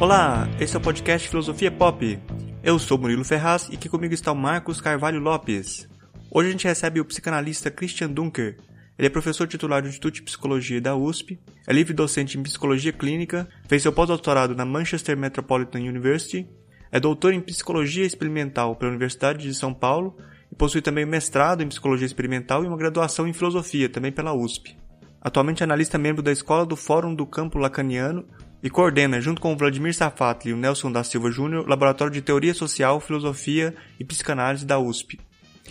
[0.00, 2.18] Olá, esse é o podcast Filosofia Pop.
[2.62, 5.86] Eu sou Murilo Ferraz e aqui comigo está o Marcos Carvalho Lopes.
[6.30, 8.56] Hoje a gente recebe o psicanalista Christian Dunker.
[8.98, 12.94] Ele é professor titular do Instituto de Psicologia da USP, é livre docente em psicologia
[12.94, 16.48] clínica, fez seu pós-doutorado na Manchester Metropolitan University,
[16.90, 20.16] é doutor em psicologia experimental pela Universidade de São Paulo
[20.50, 24.78] e possui também mestrado em psicologia experimental e uma graduação em filosofia também pela USP.
[25.20, 28.24] Atualmente é analista membro da Escola do Fórum do Campo Lacaniano
[28.62, 32.20] e coordena, junto com Vladimir Safatli e o Nelson da Silva Júnior, o Laboratório de
[32.20, 35.18] Teoria Social, Filosofia e Psicanálise da USP.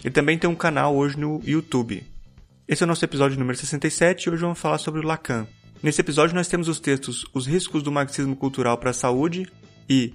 [0.04, 2.04] Ele também tem um canal hoje no YouTube.
[2.68, 5.48] Esse é o nosso episódio número 67 e hoje vamos falar sobre o Lacan.
[5.82, 9.48] Nesse episódio nós temos os textos Os Riscos do Marxismo Cultural para a Saúde
[9.90, 10.14] e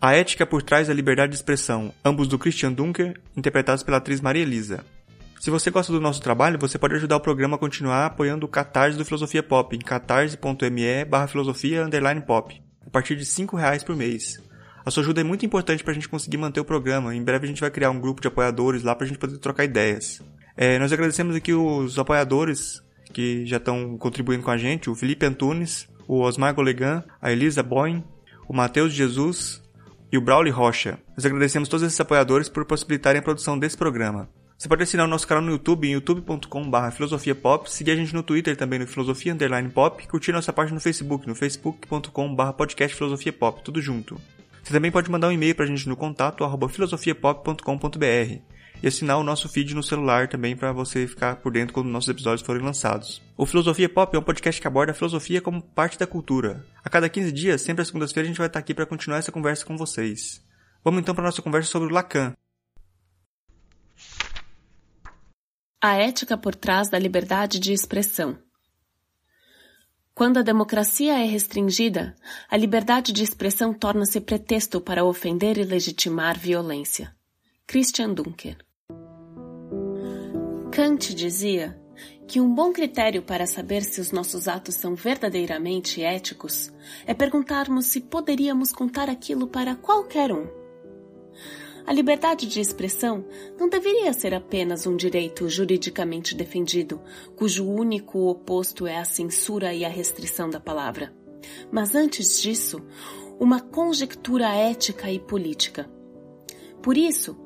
[0.00, 4.20] A Ética por Trás da Liberdade de Expressão, ambos do Christian Dunker, interpretados pela atriz
[4.20, 4.84] Maria Elisa.
[5.38, 8.48] Se você gosta do nosso trabalho, você pode ajudar o programa a continuar apoiando o
[8.48, 11.86] Catarse do Filosofia Pop em catarse.me barra filosofia
[12.26, 14.42] pop, a partir de R$ reais por mês.
[14.84, 17.14] A sua ajuda é muito importante para a gente conseguir manter o programa.
[17.14, 19.36] Em breve a gente vai criar um grupo de apoiadores lá para a gente poder
[19.38, 20.22] trocar ideias.
[20.56, 25.26] É, nós agradecemos aqui os apoiadores que já estão contribuindo com a gente, o Felipe
[25.26, 28.02] Antunes, o Osmar Golegan, a Elisa Boyn,
[28.48, 29.62] o Matheus Jesus
[30.10, 30.98] e o Brauli Rocha.
[31.16, 34.28] Nós agradecemos todos esses apoiadores por possibilitarem a produção desse programa.
[34.58, 38.22] Você pode assinar o nosso canal no YouTube em youtube.com.br filosofiapop, seguir a gente no
[38.22, 43.34] Twitter também no filosofia underline pop, curtir nossa página no Facebook no facebook.com.br podcast filosofia
[43.34, 44.18] pop, tudo junto.
[44.62, 48.40] Você também pode mandar um e-mail para a gente no contato arroba filosofiapop.com.br
[48.82, 52.08] e assinar o nosso feed no celular também para você ficar por dentro quando nossos
[52.08, 53.22] episódios forem lançados.
[53.36, 56.64] O Filosofia Pop é um podcast que aborda a filosofia como parte da cultura.
[56.82, 59.32] A cada 15 dias, sempre às segundas-feiras, a gente vai estar aqui para continuar essa
[59.32, 60.42] conversa com vocês.
[60.82, 62.34] Vamos então para nossa conversa sobre o Lacan.
[65.80, 68.38] A ética por trás da liberdade de expressão.
[70.14, 72.16] Quando a democracia é restringida,
[72.48, 77.14] a liberdade de expressão torna-se pretexto para ofender e legitimar violência.
[77.66, 78.56] Christian Dunker.
[80.72, 81.78] Kant dizia
[82.26, 86.72] que um bom critério para saber se os nossos atos são verdadeiramente éticos
[87.06, 90.48] é perguntarmos se poderíamos contar aquilo para qualquer um.
[91.86, 93.24] A liberdade de expressão
[93.56, 97.00] não deveria ser apenas um direito juridicamente defendido,
[97.36, 101.14] cujo único oposto é a censura e a restrição da palavra.
[101.70, 102.82] Mas antes disso,
[103.38, 105.88] uma conjectura ética e política.
[106.82, 107.36] Por isso,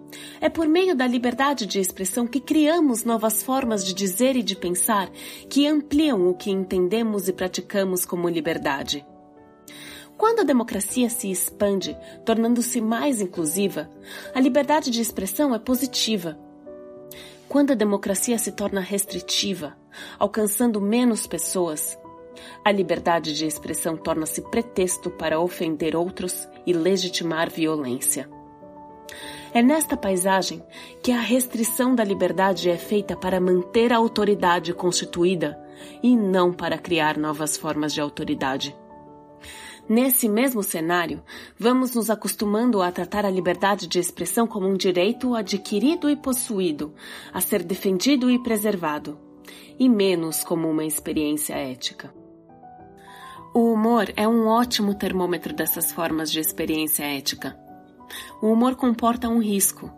[0.41, 4.57] é por meio da liberdade de expressão que criamos novas formas de dizer e de
[4.57, 5.11] pensar
[5.51, 9.05] que ampliam o que entendemos e praticamos como liberdade.
[10.21, 13.89] Quando a democracia se expande, tornando-se mais inclusiva,
[14.35, 16.39] a liberdade de expressão é positiva.
[17.49, 19.75] Quando a democracia se torna restritiva,
[20.19, 21.99] alcançando menos pessoas,
[22.63, 28.29] a liberdade de expressão torna-se pretexto para ofender outros e legitimar violência.
[29.55, 30.63] É nesta paisagem
[31.03, 35.59] que a restrição da liberdade é feita para manter a autoridade constituída
[36.03, 38.79] e não para criar novas formas de autoridade.
[39.91, 41.21] Nesse mesmo cenário,
[41.59, 46.95] vamos nos acostumando a tratar a liberdade de expressão como um direito adquirido e possuído,
[47.33, 49.19] a ser defendido e preservado,
[49.77, 52.15] e menos como uma experiência ética.
[53.53, 57.59] O humor é um ótimo termômetro dessas formas de experiência ética.
[58.41, 59.91] O humor comporta um risco,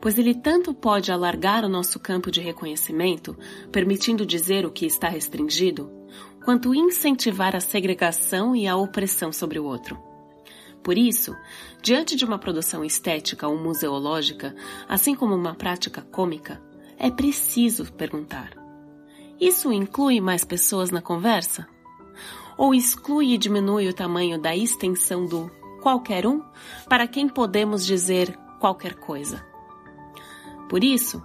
[0.00, 3.36] pois ele tanto pode alargar o nosso campo de reconhecimento,
[3.70, 6.03] permitindo dizer o que está restringido,
[6.44, 9.98] quanto incentivar a segregação e a opressão sobre o outro.
[10.82, 11.34] Por isso,
[11.82, 14.54] diante de uma produção estética ou museológica,
[14.86, 16.62] assim como uma prática cômica,
[16.98, 18.50] é preciso perguntar:
[19.40, 21.66] isso inclui mais pessoas na conversa?
[22.56, 25.50] Ou exclui e diminui o tamanho da extensão do
[25.82, 26.42] qualquer um
[26.88, 29.44] para quem podemos dizer qualquer coisa?
[30.68, 31.22] Por isso,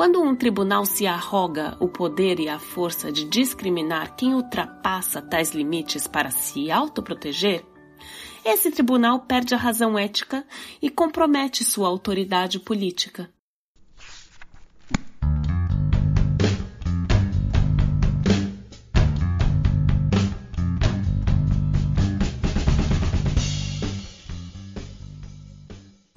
[0.00, 5.50] quando um tribunal se arroga o poder e a força de discriminar quem ultrapassa tais
[5.50, 7.62] limites para se autoproteger,
[8.42, 10.42] esse tribunal perde a razão ética
[10.80, 13.28] e compromete sua autoridade política.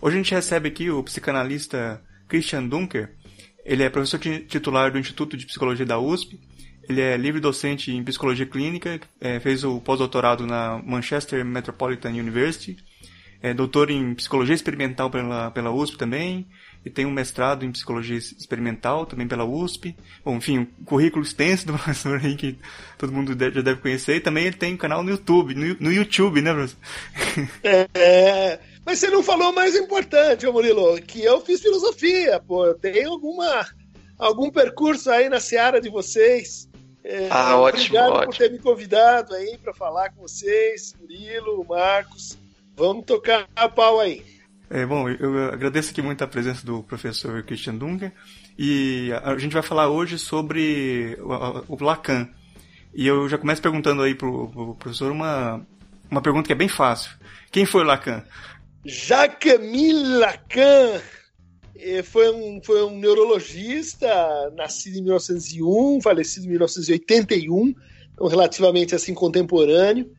[0.01, 3.13] Hoje a gente recebe aqui o psicanalista Christian Dunker,
[3.65, 6.39] ele é professor titular do Instituto de Psicologia da USP.
[6.87, 12.75] Ele é livre docente em psicologia clínica, é, fez o pós-doutorado na Manchester Metropolitan University,
[13.41, 16.47] é doutor em psicologia experimental pela, pela USP também,
[16.85, 19.95] e tem um mestrado em psicologia experimental também pela USP.
[20.23, 22.57] Bom, enfim, um currículo extenso do professor aí que
[22.97, 24.17] todo mundo já deve conhecer.
[24.17, 26.79] E também ele tem um canal no YouTube, no, no YouTube, né, professor?
[27.63, 32.65] É, mas você não falou o mais importante, Murilo, que eu fiz filosofia, pô.
[32.65, 33.65] Eu tenho alguma,
[34.17, 36.69] algum percurso aí na seara de vocês.
[37.03, 38.31] É, ah, ótimo, obrigado ótimo.
[38.31, 42.37] por ter me convidado aí para falar com vocês, Murilo, Marcos.
[42.75, 44.23] Vamos tocar a pau aí.
[44.69, 48.11] É, bom, eu agradeço aqui muito a presença do professor Christian Dunker
[48.57, 52.27] e a gente vai falar hoje sobre o, o Lacan.
[52.93, 55.61] E eu já começo perguntando aí pro, pro professor uma,
[56.09, 57.11] uma pergunta que é bem fácil.
[57.51, 58.23] Quem foi o Lacan?
[58.85, 61.01] Jacques-Émile Lacan
[61.75, 67.73] é, foi um, foi um neurologista, nascido em 1901, falecido em 1981,
[68.13, 70.11] então relativamente assim contemporâneo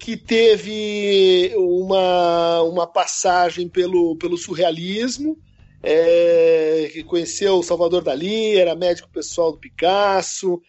[0.00, 5.36] que teve uma, uma passagem pelo, pelo surrealismo,
[5.82, 10.60] é, que conheceu o Salvador Dali, era médico pessoal do Picasso,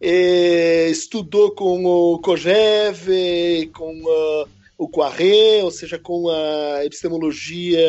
[0.00, 4.48] é, estudou com o Kojève, com uh,
[4.82, 7.80] o Poiré, ou seja, com a epistemologia,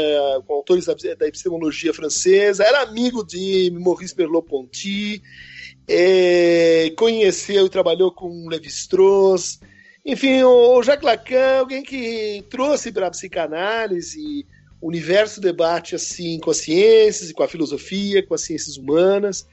[0.46, 5.20] com autores da, da epistemologia francesa, era amigo de Maurice Merleau-Ponty,
[5.88, 9.60] é, conheceu e trabalhou com Levi-Strauss,
[10.06, 14.46] enfim, o Jacques Lacan, alguém que trouxe para a psicanálise
[14.80, 19.48] o universo debate assim com as ciências e com a filosofia, com as ciências humanas,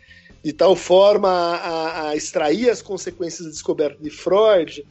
[0.45, 4.85] de tal forma a, a extrair as consequências da descoberta de Freud,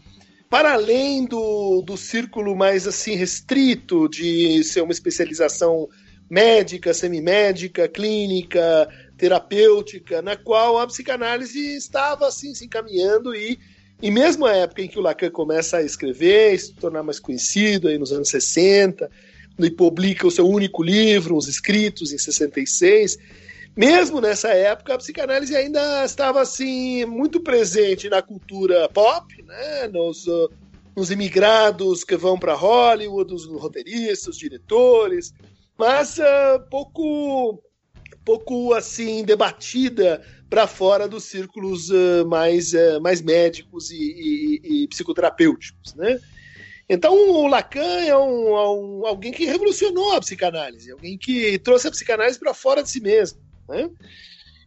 [0.50, 5.88] para além do, do círculo mais assim restrito de ser uma especialização
[6.30, 8.88] médica, semimédica, clínica,
[9.18, 13.60] terapêutica, na qual a psicanálise estava assim se encaminhando e
[14.02, 17.90] e mesmo a época em que o Lacan começa a escrever, se tornar mais conhecido,
[17.90, 19.10] aí nos anos 60,
[19.56, 23.18] quando ele publica o seu único livro, Os Escritos, em 66,
[23.80, 29.88] mesmo nessa época, a psicanálise ainda estava assim muito presente na cultura pop, né?
[29.88, 30.52] nos, uh,
[30.94, 35.34] nos imigrados que vão para Hollywood, os roteiristas, os diretores,
[35.78, 37.64] mas uh, pouco,
[38.26, 44.88] pouco assim debatida para fora dos círculos uh, mais, uh, mais médicos e, e, e,
[44.90, 46.20] psicoterapêuticos, né?
[46.90, 51.88] Então o Lacan é um, é um, alguém que revolucionou a psicanálise, alguém que trouxe
[51.88, 53.90] a psicanálise para fora de si mesmo, né?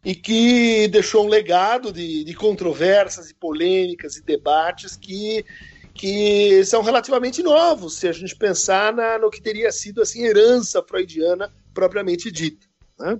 [0.04, 5.44] E que deixou um legado de, de controvérsias e polêmicas e debates que
[5.94, 10.82] que são relativamente novos, se a gente pensar na, no que teria sido assim herança
[10.82, 12.66] freudiana propriamente dita.
[12.98, 13.18] Né?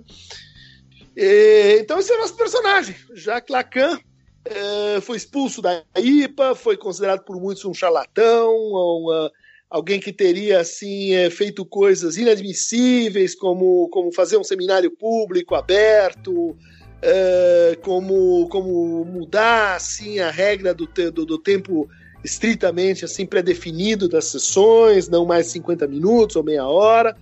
[1.15, 2.95] E, então esse é o nosso personagem.
[3.13, 3.99] Jacques Lacan
[4.45, 9.29] é, foi expulso da IPA, foi considerado por muitos um charlatão, um,
[9.73, 16.55] alguém que teria assim é, feito coisas inadmissíveis, como, como fazer um seminário público aberto,
[17.01, 21.89] é, como, como mudar assim a regra do, do, do tempo
[22.23, 27.17] estritamente assim pré-definido das sessões, não mais 50 minutos ou meia hora.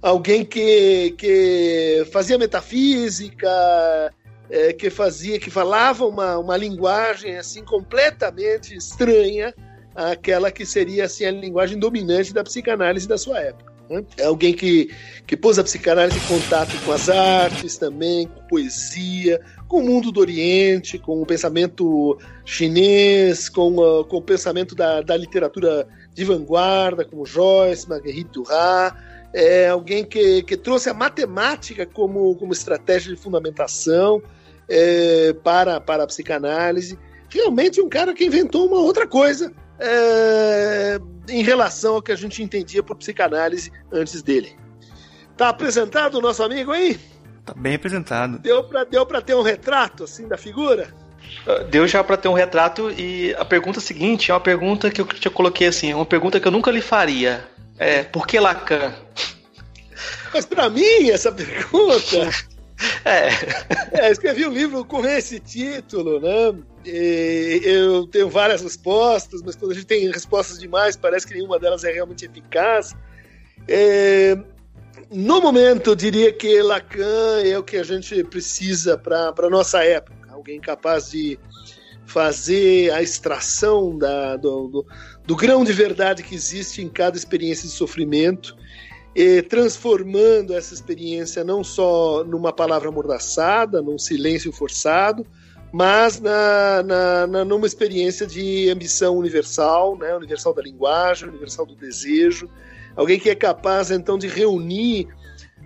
[0.00, 3.50] Alguém que, que fazia metafísica,
[4.48, 9.52] é, que fazia, que falava uma, uma linguagem assim completamente estranha
[9.94, 13.72] àquela que seria assim a linguagem dominante da psicanálise da sua época.
[13.88, 14.04] Né?
[14.16, 14.90] É alguém que,
[15.26, 20.10] que pôs a psicanálise em contato com as artes também, com poesia, com o mundo
[20.10, 26.24] do Oriente, com o pensamento chinês, com, a, com o pensamento da, da literatura de
[26.24, 28.92] vanguarda, como Joyce, Marguerite Duras,
[29.34, 34.22] é alguém que, que trouxe a matemática como, como estratégia de fundamentação
[34.68, 36.98] é, para, para a psicanálise.
[37.30, 39.52] Realmente um cara que inventou uma outra coisa
[39.82, 40.98] é,
[41.28, 44.56] em relação ao que a gente entendia por psicanálise antes dele.
[45.36, 46.98] Tá apresentado o nosso amigo aí?
[47.44, 48.38] Tá bem apresentado.
[48.38, 50.94] Deu para deu pra ter um retrato assim da figura?
[51.46, 55.00] Ah, deu já para ter um retrato e a pergunta seguinte é uma pergunta que
[55.00, 57.44] eu te coloquei assim, é uma pergunta que eu nunca lhe faria.
[57.78, 58.94] É, por que Lacan?
[60.32, 62.30] Mas para mim, essa pergunta.
[63.04, 64.06] É.
[64.06, 64.10] é.
[64.10, 66.58] Escrevi um livro com esse título, né?
[66.84, 71.58] E eu tenho várias respostas, mas quando a gente tem respostas demais, parece que nenhuma
[71.58, 72.94] delas é realmente eficaz.
[73.68, 74.36] É,
[75.10, 79.84] no momento, eu diria que Lacan é o que a gente precisa para a nossa
[79.84, 80.32] época.
[80.32, 81.38] Alguém capaz de
[82.06, 84.86] fazer a extração da, do, do,
[85.24, 88.56] do grão de verdade que existe em cada experiência de sofrimento,
[89.48, 95.26] transformando essa experiência não só numa palavra amordaçada, num silêncio forçado,
[95.72, 100.14] mas na, na, na, numa experiência de ambição universal, né?
[100.14, 102.48] universal da linguagem, universal do desejo,
[102.94, 105.08] alguém que é capaz então de reunir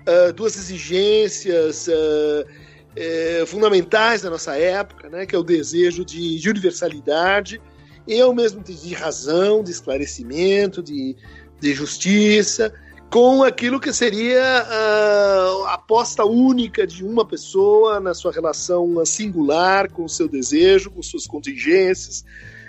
[0.07, 6.49] uh, duas exigências uh, fundamentais da nossa época, né, que é o desejo de, de
[6.49, 7.61] universalidade
[8.07, 11.15] e ao mesmo tempo de razão, de esclarecimento, de,
[11.61, 12.73] de justiça,
[13.11, 20.05] com aquilo que seria a aposta única de uma pessoa na sua relação singular com
[20.05, 22.25] o seu desejo, com suas contingências,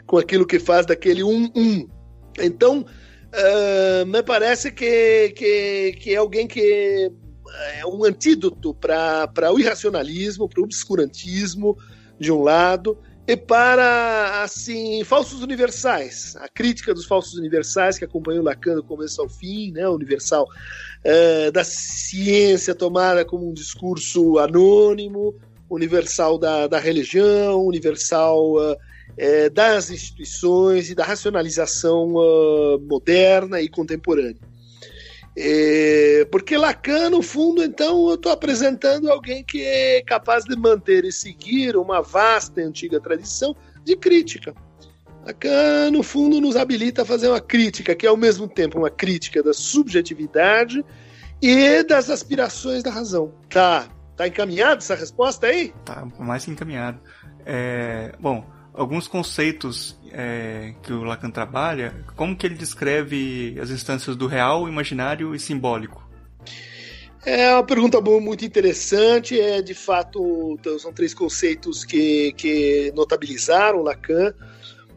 [0.06, 1.88] com aquilo que faz daquele um um.
[2.40, 7.12] Então, uh, me parece que, que, que é alguém que
[7.80, 11.78] é um antídoto para o irracionalismo, para o obscurantismo,
[12.20, 16.36] de um lado, e para, assim, falsos universais.
[16.38, 19.88] A crítica dos falsos universais que acompanhou Lacan do começo ao fim, né?
[19.90, 25.36] Universal uh, da ciência tomada como um discurso anônimo,
[25.70, 28.56] universal da, da religião, universal
[29.18, 34.38] é, das instituições e da racionalização uh, moderna e contemporânea.
[35.40, 41.06] É, porque Lacan, no fundo, então, eu estou apresentando alguém que é capaz de manter
[41.06, 44.56] e seguir uma vasta e antiga tradição de crítica.
[45.24, 48.90] Lacan, no fundo, nos habilita a fazer uma crítica, que é ao mesmo tempo uma
[48.90, 50.84] crítica da subjetividade
[51.40, 53.32] e das aspirações da razão.
[53.48, 55.72] Tá, tá encaminhado essa resposta aí?
[55.86, 57.00] Tá mais que encaminhado.
[57.46, 58.44] É, bom,
[58.78, 64.70] alguns conceitos é, que o Lacan trabalha, como que ele descreve as instâncias do real,
[64.70, 66.08] imaginário e simbólico?
[67.26, 69.38] É uma pergunta muito interessante.
[69.38, 74.34] É de fato são três conceitos que, que notabilizaram Lacan,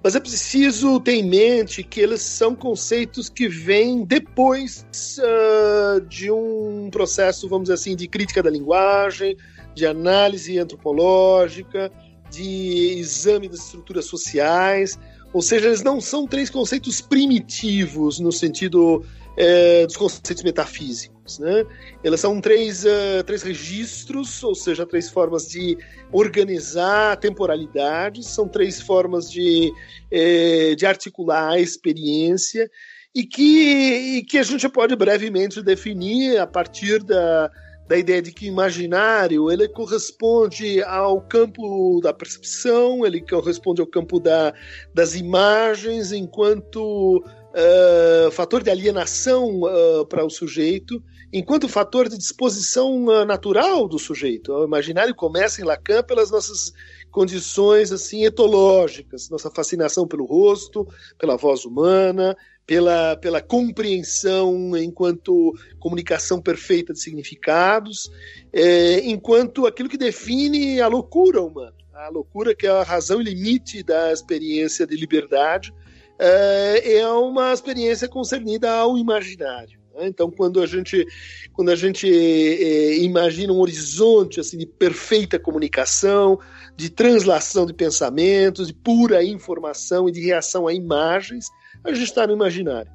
[0.03, 4.85] mas é preciso ter em mente que eles são conceitos que vêm depois
[5.19, 9.37] uh, de um processo, vamos dizer assim, de crítica da linguagem,
[9.75, 11.91] de análise antropológica,
[12.31, 14.99] de exame das estruturas sociais,
[15.33, 19.05] ou seja, eles não são três conceitos primitivos no sentido
[19.37, 21.39] é, dos conceitos metafísicos.
[21.39, 21.65] Né?
[22.03, 25.79] Elas são três, uh, três registros, ou seja, três formas de
[26.11, 29.73] organizar temporalidades, são três formas de,
[30.11, 32.69] é, de articular a experiência
[33.15, 37.51] e que, e que a gente pode brevemente definir a partir da,
[37.91, 44.21] da ideia de que imaginário ele corresponde ao campo da percepção, ele corresponde ao campo
[44.21, 44.55] da,
[44.95, 53.07] das imagens enquanto uh, fator de alienação uh, para o sujeito, enquanto fator de disposição
[53.07, 54.53] uh, natural do sujeito.
[54.53, 56.73] O imaginário começa em Lacan pelas nossas
[57.11, 60.87] condições assim etológicas, nossa fascinação pelo rosto,
[61.19, 62.37] pela voz humana,
[62.71, 68.09] pela, pela compreensão enquanto comunicação perfeita de significados,
[68.53, 73.25] é, enquanto aquilo que define a loucura humana, a loucura que é a razão e
[73.25, 75.75] limite da experiência de liberdade,
[76.17, 79.81] é, é uma experiência concernida ao imaginário.
[79.93, 80.07] Né?
[80.07, 81.05] Então, quando a gente,
[81.53, 86.39] quando a gente é, imagina um horizonte assim, de perfeita comunicação,
[86.77, 91.49] de translação de pensamentos, de pura informação e de reação a imagens,
[91.85, 92.91] a gente está no imaginário.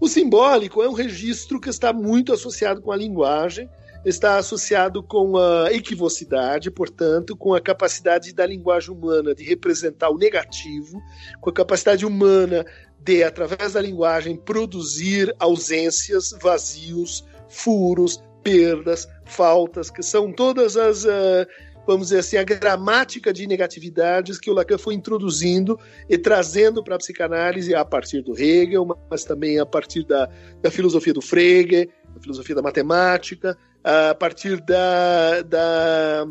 [0.00, 3.68] O simbólico é um registro que está muito associado com a linguagem,
[4.04, 10.18] está associado com a equivocidade, portanto, com a capacidade da linguagem humana de representar o
[10.18, 11.00] negativo,
[11.40, 12.64] com a capacidade humana
[13.00, 21.46] de, através da linguagem, produzir ausências, vazios, furos, perdas, faltas, que são todas as uh,
[21.86, 25.78] vamos dizer assim, a gramática de negatividades que o Lacan foi introduzindo
[26.08, 30.28] e trazendo para a psicanálise a partir do Hegel, mas também a partir da,
[30.60, 36.26] da filosofia do Frege, da filosofia da matemática, a partir da, da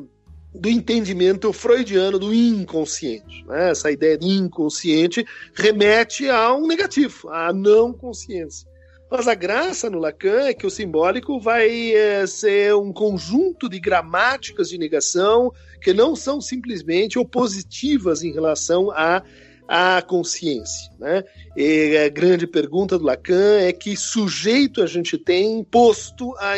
[0.53, 3.45] do entendimento freudiano do inconsciente.
[3.45, 3.71] Né?
[3.71, 8.67] Essa ideia de inconsciente remete a um negativo, à não consciência.
[9.15, 13.79] Mas a graça no Lacan é que o simbólico vai é, ser um conjunto de
[13.79, 19.23] gramáticas de negação que não são simplesmente opositivas em relação à,
[19.69, 20.91] à consciência.
[20.99, 21.23] Né?
[21.55, 26.55] E a grande pergunta do Lacan é que sujeito a gente tem posto a,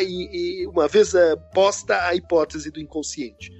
[0.68, 3.52] uma vez é, posta a hipótese do inconsciente.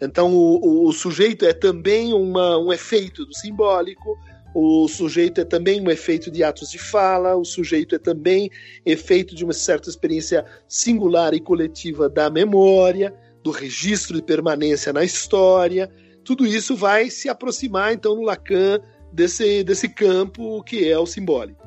[0.00, 4.16] Então, o, o sujeito é também uma, um efeito do simbólico,
[4.54, 8.50] o sujeito é também um efeito de atos de fala, o sujeito é também
[8.84, 15.04] efeito de uma certa experiência singular e coletiva da memória, do registro de permanência na
[15.04, 15.90] história.
[16.24, 18.80] Tudo isso vai se aproximar, então, no Lacan
[19.12, 21.66] desse, desse campo que é o simbólico.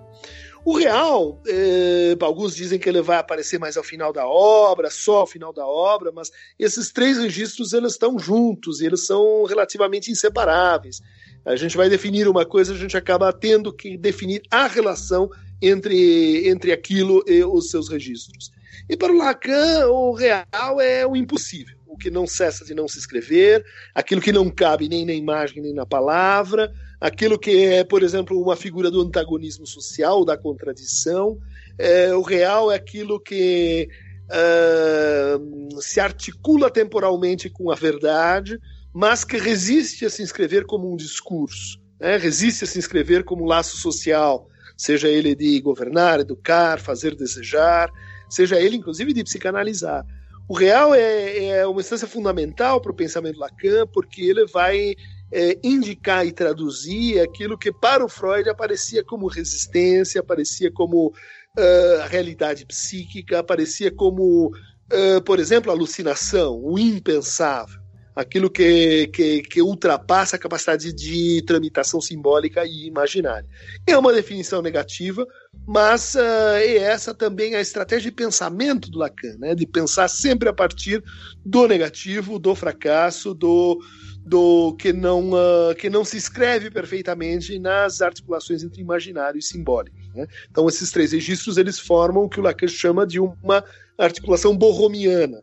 [0.64, 5.22] O real, eh, alguns dizem que ele vai aparecer mais ao final da obra, só
[5.22, 11.02] ao final da obra, mas esses três registros eles estão juntos, eles são relativamente inseparáveis
[11.46, 15.30] a gente vai definir uma coisa, a gente acaba tendo que definir a relação
[15.62, 18.52] entre, entre aquilo e os seus registros.
[18.90, 22.88] E para o Lacan, o real é o impossível, o que não cessa de não
[22.88, 27.84] se escrever, aquilo que não cabe nem na imagem nem na palavra, aquilo que é,
[27.84, 31.38] por exemplo, uma figura do antagonismo social, da contradição.
[31.78, 33.90] É, o real é aquilo que
[34.32, 38.60] uh, se articula temporalmente com a verdade,
[38.94, 42.18] mas que resiste a se inscrever como um discurso, né?
[42.18, 47.90] resiste a se inscrever como um laço social, seja ele de governar, educar, fazer desejar,
[48.30, 50.06] seja ele inclusive de psicanalizar.
[50.48, 54.96] O real é, é uma instância fundamental para o pensamento Lacan, porque ele vai
[55.32, 62.08] é, indicar e traduzir aquilo que para o Freud aparecia como resistência, aparecia como uh,
[62.10, 67.81] realidade psíquica, aparecia como, uh, por exemplo, alucinação, o impensável,
[68.16, 73.48] aquilo que, que, que, ultrapassa a capacidade de tramitação simbólica e imaginária.
[73.88, 75.26] É uma definição negativa,
[75.66, 79.56] mas uh, é essa também a estratégia de pensamento do Lacan, né?
[79.56, 81.04] de pensar sempre a partir
[81.46, 83.80] do negativo, do fracasso, do
[84.24, 89.98] do que não, uh, que não se escreve perfeitamente nas articulações entre imaginário e simbólico.
[90.14, 90.28] Né?
[90.50, 93.64] Então, esses três registros eles formam o que o Lacan chama de uma
[93.98, 95.42] articulação borromiana.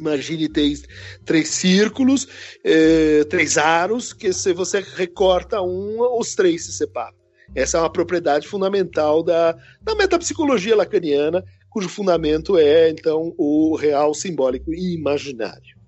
[0.00, 0.82] Imagine três,
[1.24, 2.26] três círculos,
[2.64, 7.20] eh, três aros, que se você recorta um, os três se separam.
[7.54, 14.14] Essa é uma propriedade fundamental da, da metapsicologia lacaniana, cujo fundamento é, então, o real,
[14.14, 15.78] simbólico e imaginário.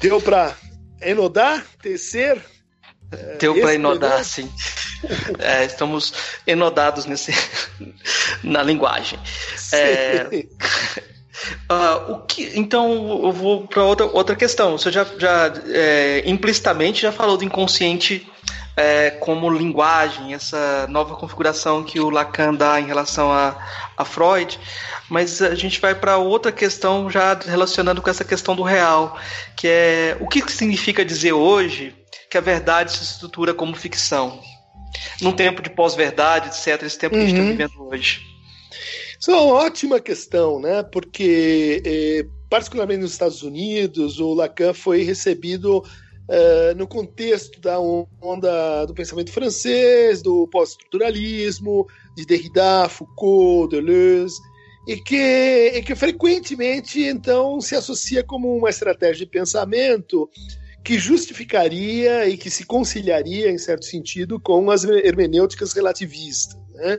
[0.00, 0.56] Deu para
[1.00, 2.42] enodar, tecer.
[3.38, 4.50] Deu para enodar, sim.
[5.38, 6.12] É, estamos
[6.46, 7.32] enodados nesse,
[8.44, 9.18] na linguagem.
[9.72, 10.46] É,
[11.70, 14.76] uh, o que, então, eu vou para outra, outra questão.
[14.76, 18.26] Você já, já é, implicitamente já falou do inconsciente
[18.78, 23.56] é, como linguagem, essa nova configuração que o Lacan dá em relação a,
[23.96, 24.58] a Freud,
[25.08, 29.18] mas a gente vai para outra questão já relacionando com essa questão do real,
[29.56, 31.92] que é o que significa dizer hoje
[32.30, 34.40] que a verdade se estrutura como ficção?
[35.20, 37.20] Num tempo de pós-verdade, etc., esse tempo uhum.
[37.20, 37.56] que a gente está uhum.
[37.56, 38.27] vivendo hoje.
[39.18, 40.82] Isso é uma ótima questão, né?
[40.82, 45.78] Porque, eh, particularmente nos Estados Unidos, o Lacan foi recebido
[46.28, 54.38] uh, no contexto da onda do pensamento francês, do pós-estruturalismo, de Derrida, Foucault, Deleuze,
[54.86, 60.30] e que, e que frequentemente então se associa como uma estratégia de pensamento
[60.84, 66.58] que justificaria e que se conciliaria, em certo sentido, com as hermenêuticas relativistas.
[66.74, 66.98] Né?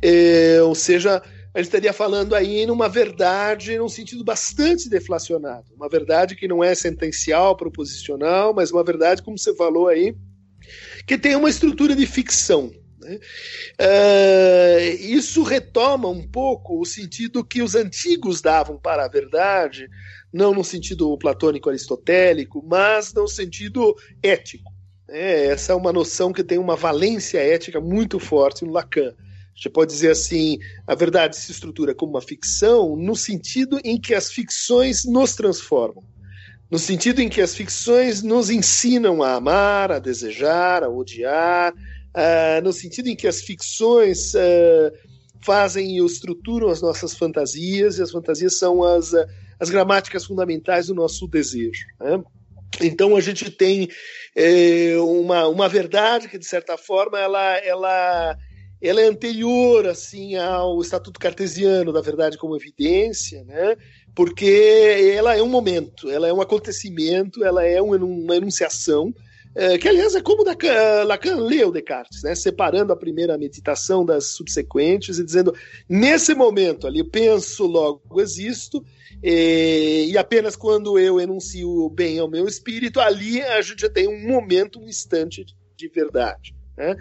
[0.00, 1.20] É, ou seja,
[1.54, 5.72] ele estaria falando aí numa verdade num sentido bastante deflacionado.
[5.76, 10.16] Uma verdade que não é sentencial, proposicional, mas uma verdade, como você falou aí,
[11.06, 12.72] que tem uma estrutura de ficção.
[13.00, 13.20] Né?
[13.80, 19.88] Uh, isso retoma um pouco o sentido que os antigos davam para a verdade,
[20.32, 24.72] não no sentido platônico aristotélico, mas no sentido ético.
[25.06, 25.46] Né?
[25.46, 29.14] Essa é uma noção que tem uma valência ética muito forte no Lacan.
[29.56, 34.14] Você pode dizer assim, a verdade se estrutura como uma ficção no sentido em que
[34.14, 36.02] as ficções nos transformam.
[36.70, 42.64] No sentido em que as ficções nos ensinam a amar, a desejar, a odiar, uh,
[42.64, 44.92] no sentido em que as ficções uh,
[45.44, 49.24] fazem e estruturam as nossas fantasias, e as fantasias são as, uh,
[49.60, 51.86] as gramáticas fundamentais do nosso desejo.
[52.00, 52.22] Né?
[52.80, 53.88] Então a gente tem
[54.34, 58.36] eh, uma, uma verdade que, de certa forma, ela, ela
[58.80, 63.76] ela é anterior assim ao Estatuto Cartesiano da verdade como evidência, né?
[64.14, 69.12] Porque ela é um momento, ela é um acontecimento, ela é uma enunciação
[69.56, 70.44] é, que aliás é como
[71.06, 72.34] Lacan leu Descartes, né?
[72.34, 75.54] separando a primeira meditação das subsequentes e dizendo
[75.88, 78.84] nesse momento ali penso logo existo
[79.22, 84.08] e, e apenas quando eu enuncio bem ao meu espírito ali a gente já tem
[84.08, 86.52] um momento, um instante de verdade.
[86.76, 86.96] Né?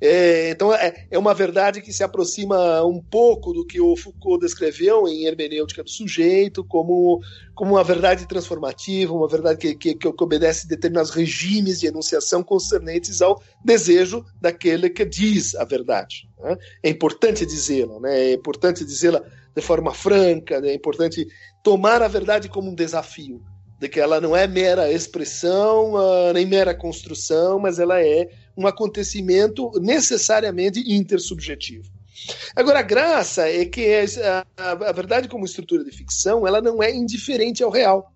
[0.00, 4.40] É, então é, é, uma verdade que se aproxima um pouco do que o Foucault
[4.40, 7.20] descreveu em Hermenêutica do Sujeito, como,
[7.54, 13.20] como uma verdade transformativa, uma verdade que, que, que obedece determinados regimes de enunciação concernentes
[13.20, 16.28] ao desejo daquele que diz a verdade.
[16.38, 16.56] Né?
[16.82, 18.30] É importante dizê-la, né?
[18.30, 19.22] é importante dizê-la
[19.54, 20.70] de forma franca, né?
[20.70, 21.26] é importante
[21.62, 23.42] tomar a verdade como um desafio
[23.78, 28.66] de que ela não é mera expressão, uh, nem mera construção, mas ela é um
[28.66, 31.88] acontecimento necessariamente intersubjetivo.
[32.56, 33.86] Agora, a graça é que
[34.20, 38.12] a, a, verdade como estrutura de ficção, ela não é indiferente ao real.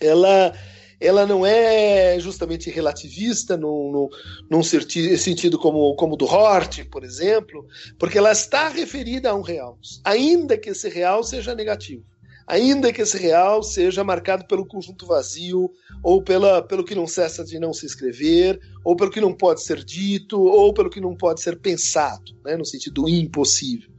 [0.00, 0.54] Ela,
[0.98, 4.08] ela não é justamente relativista num, num,
[4.50, 7.66] num sentido como, como do Hort, por exemplo,
[7.98, 12.02] porque ela está referida a um real, ainda que esse real seja negativo
[12.52, 15.70] ainda que esse real seja marcado pelo conjunto vazio,
[16.02, 19.62] ou pela, pelo que não cessa de não se escrever, ou pelo que não pode
[19.62, 23.90] ser dito, ou pelo que não pode ser pensado, né, no sentido impossível.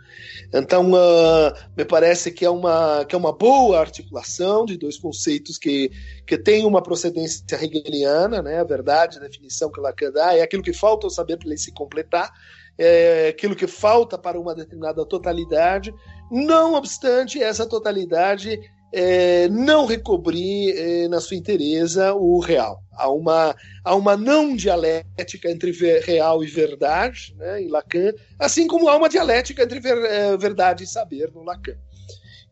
[0.53, 5.57] Então, uh, me parece que é, uma, que é uma boa articulação de dois conceitos
[5.57, 5.89] que,
[6.27, 8.59] que têm uma procedência hegeliana, né?
[8.59, 11.71] a verdade, a definição que Lacan dá, é aquilo que falta saber para ele se
[11.71, 12.31] completar,
[12.77, 15.93] é aquilo que falta para uma determinada totalidade,
[16.31, 18.59] não obstante essa totalidade
[18.93, 22.83] é, não recobrir é, na sua inteireza o real.
[22.91, 28.87] Há uma, há uma não dialética entre real e verdade né, em Lacan, assim como
[28.87, 31.75] há uma dialética entre ver, é, verdade e saber no Lacan.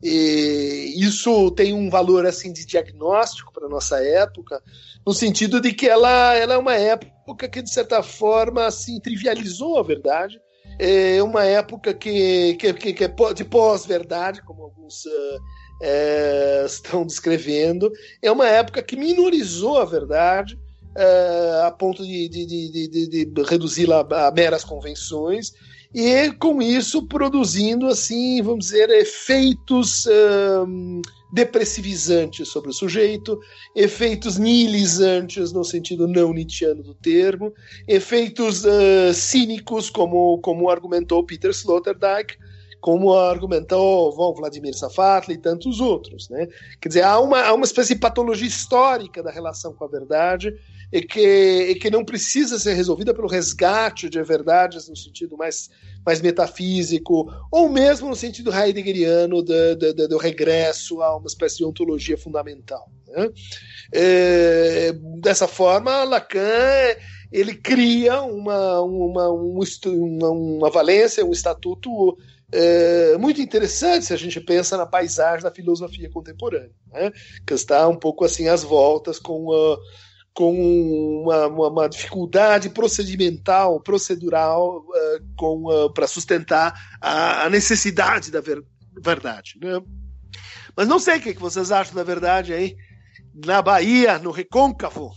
[0.04, 4.60] E isso tem um valor assim de diagnóstico para nossa época,
[5.06, 9.80] no sentido de que ela, ela é uma época que de certa forma assim trivializou
[9.80, 10.40] a verdade,
[10.80, 15.40] é uma época que, que, que é de pós-verdade, como alguns uh,
[15.82, 17.92] é, estão descrevendo.
[18.22, 20.58] É uma época que minorizou a verdade
[20.98, 25.54] é, a ponto de, de, de, de reduzi-la a meras convenções
[25.94, 30.06] e com isso produzindo assim, vamos dizer, efeitos
[30.68, 33.40] um, depressivizantes sobre o sujeito,
[33.76, 37.54] efeitos nihilizantes no sentido não nietzscheano do termo,
[37.88, 42.38] efeitos uh, cínicos como como argumentou Peter Sloterdijk,
[42.82, 46.28] como argumentou Von Vladimir Safatli e tantos outros.
[46.30, 46.48] Né?
[46.82, 50.54] Quer dizer, há uma, há uma espécie de patologia histórica da relação com a verdade
[50.92, 55.70] e que, e que não precisa ser resolvida pelo resgate de verdades no sentido mais,
[56.06, 61.66] mais metafísico, ou mesmo no sentido heideggeriano do, do, do regresso a uma espécie de
[61.66, 62.92] ontologia fundamental.
[63.08, 63.30] Né?
[63.94, 66.96] É, dessa forma, Lacan
[67.32, 72.18] ele cria uma, uma, uma, uma valência, um estatuto
[72.52, 77.12] é, muito interessante se a gente pensa na paisagem da filosofia contemporânea, né?
[77.48, 79.46] que está um pouco assim às voltas com,
[80.34, 84.84] com uma, uma, uma, dificuldade procedimental, procedural,
[85.40, 88.64] uh, uh, para sustentar a, a, necessidade da ver,
[89.04, 89.56] verdade.
[89.62, 89.82] Né?
[90.76, 92.78] Mas não sei o que, que vocês acham da verdade aí
[93.34, 95.12] na Bahia, no Recôncavo,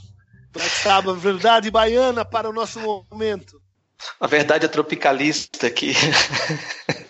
[0.53, 3.61] para a verdade baiana para o nosso momento.
[4.20, 5.94] A verdade é tropicalista aqui.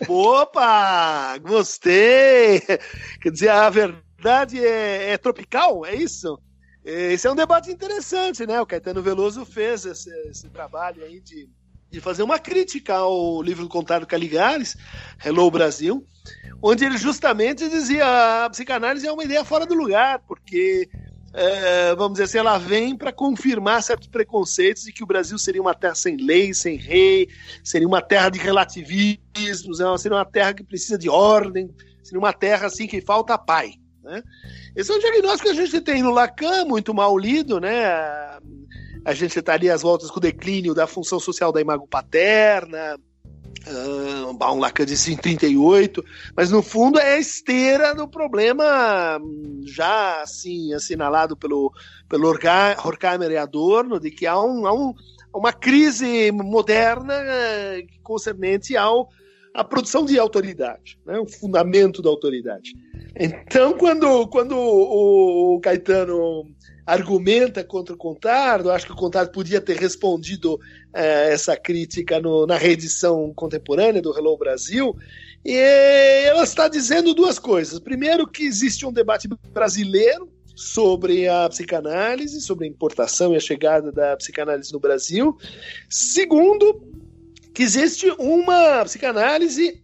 [0.09, 1.37] Opa!
[1.38, 2.61] Gostei!
[3.21, 5.85] Quer dizer, a verdade é, é tropical?
[5.85, 6.38] É isso?
[6.85, 8.61] Esse é um debate interessante, né?
[8.61, 11.49] O Caetano Veloso fez esse, esse trabalho aí de,
[11.90, 14.77] de, fazer uma crítica ao livro do Contado Caligares,
[15.25, 16.07] Hello Brasil,
[16.62, 20.87] onde ele justamente dizia a psicanálise é uma ideia fora do lugar, porque
[21.33, 25.62] é, vamos dizer assim, ela vem para confirmar certos preconceitos de que o Brasil seria
[25.62, 27.29] uma terra sem lei, sem rei,
[27.62, 32.66] seria uma terra de relativismos, seria uma terra que precisa de ordem, seria uma terra
[32.66, 33.73] assim que falta pai.
[34.05, 34.23] Né?
[34.77, 37.85] Esse é um diagnóstico que a gente tem no Lacan, muito mal lido, né?
[39.05, 42.99] A gente estaria às voltas com o declínio da função social da imago paterna,
[43.67, 46.05] Uh, um Lacan disse em 38,
[46.37, 49.19] mas no fundo é a esteira do problema
[49.64, 51.73] já assim assinalado pelo,
[52.07, 54.93] pelo Horkheimer e Adorno, de que há, um, há um,
[55.33, 59.09] uma crise moderna uh, concernente ao
[59.55, 62.75] a produção de autoridade, né, o fundamento da autoridade.
[63.14, 66.51] Então, quando, quando o, Caetano
[66.87, 68.71] argumenta contra o Contardo.
[68.71, 70.61] Acho que o Contardo podia ter respondido
[70.93, 74.95] é, essa crítica no, na reedição contemporânea do Hello Brasil.
[75.45, 75.57] E
[76.27, 77.79] ela está dizendo duas coisas.
[77.79, 83.90] Primeiro, que existe um debate brasileiro sobre a psicanálise, sobre a importação e a chegada
[83.90, 85.37] da psicanálise no Brasil.
[85.88, 86.83] Segundo,
[87.55, 89.83] que existe uma psicanálise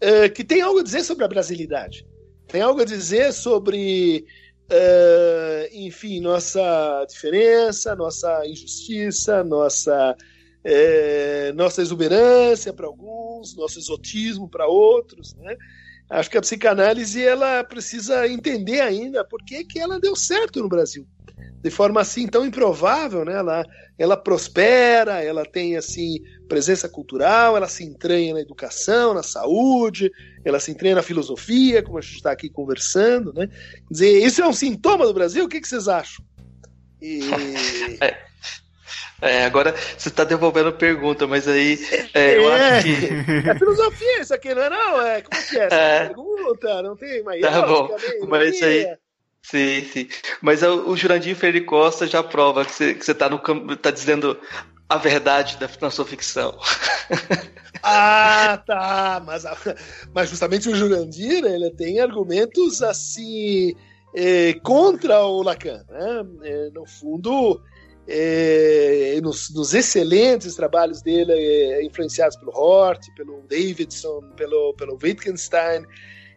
[0.00, 2.06] é, que tem algo a dizer sobre a brasilidade.
[2.46, 4.24] Tem algo a dizer sobre
[4.70, 10.14] Uh, enfim, nossa diferença, nossa injustiça, nossa,
[10.62, 15.34] é, nossa exuberância para alguns, nosso exotismo para outros.
[15.36, 15.56] Né?
[16.10, 20.68] Acho que a psicanálise ela precisa entender ainda por que, que ela deu certo no
[20.68, 21.06] Brasil.
[21.62, 23.34] De forma assim tão improvável, né?
[23.34, 23.64] ela,
[23.98, 26.18] ela prospera, ela tem assim
[26.48, 30.10] presença cultural, ela se entranha na educação, na saúde,
[30.44, 33.48] ela se entranha na filosofia, como a gente está aqui conversando, né?
[33.48, 35.44] Quer dizer, isso é um sintoma do Brasil?
[35.44, 36.24] O que, que vocês acham?
[37.02, 37.20] E...
[38.00, 38.28] é.
[39.20, 41.76] É, agora você está devolvendo a pergunta, mas aí
[42.14, 43.48] é, eu é, acho que.
[43.48, 44.70] É filosofia isso aqui, não é?
[44.70, 45.02] Não?
[45.02, 46.06] É, como que é essa é.
[46.06, 46.82] pergunta?
[46.82, 47.40] Não tem mais.
[47.40, 47.88] Tá bom.
[48.28, 48.86] Mas aí.
[49.42, 50.08] Sim, sim.
[50.42, 53.38] Mas o Jurandir Freire Costa já prova que você, que você tá, no,
[53.76, 54.38] tá dizendo
[54.88, 56.58] a verdade da, na sua ficção.
[57.82, 59.22] Ah, tá.
[59.24, 59.44] Mas,
[60.12, 63.72] mas justamente o Jurandir ele tem argumentos assim
[64.14, 65.84] é, contra o Lacan.
[65.88, 66.26] Né?
[66.42, 67.60] É, no fundo,
[68.06, 75.84] é, nos, nos, excelentes trabalhos dele, é, influenciados pelo Hort, pelo Davidson, pelo, pelo Wittgenstein,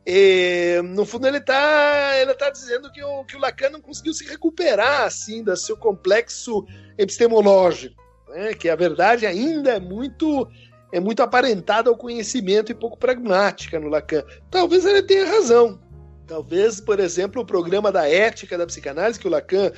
[0.05, 4.13] e, no fundo, ele está ele tá dizendo que o, que o Lacan não conseguiu
[4.13, 6.65] se recuperar assim do seu complexo
[6.97, 8.53] epistemológico, né?
[8.53, 10.47] que a verdade ainda é muito
[10.91, 14.23] é muito aparentada ao conhecimento e pouco pragmática no Lacan.
[14.49, 15.79] Talvez ele tenha razão.
[16.27, 19.71] Talvez, por exemplo, o programa da ética da psicanálise, que o Lacan,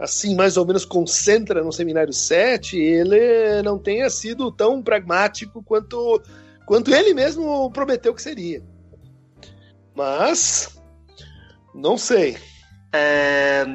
[0.00, 6.22] assim, mais ou menos concentra no Seminário 7, ele não tenha sido tão pragmático quanto,
[6.66, 8.62] quanto ele mesmo prometeu que seria.
[9.98, 10.78] Mas
[11.74, 12.38] não sei.
[12.92, 13.66] É,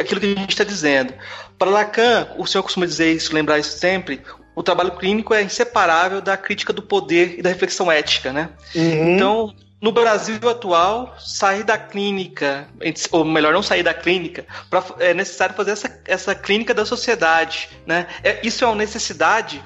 [0.00, 1.12] aquilo que a gente está dizendo.
[1.58, 4.22] Para Lacan, o senhor costuma dizer isso, lembrar isso sempre.
[4.54, 8.50] O trabalho clínico é inseparável da crítica do poder e da reflexão ética, né?
[8.76, 9.14] Uhum.
[9.16, 12.68] Então, no Brasil atual, sair da clínica,
[13.10, 17.68] ou melhor, não sair da clínica, pra, é necessário fazer essa, essa clínica da sociedade,
[17.84, 18.06] né?
[18.22, 19.60] É, isso é uma necessidade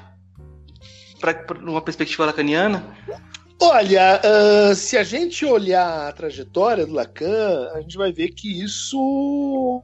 [1.19, 2.83] para uma perspectiva lacaniana?
[3.65, 8.61] Olha, uh, se a gente olhar a trajetória do Lacan, a gente vai ver que
[8.61, 9.81] isso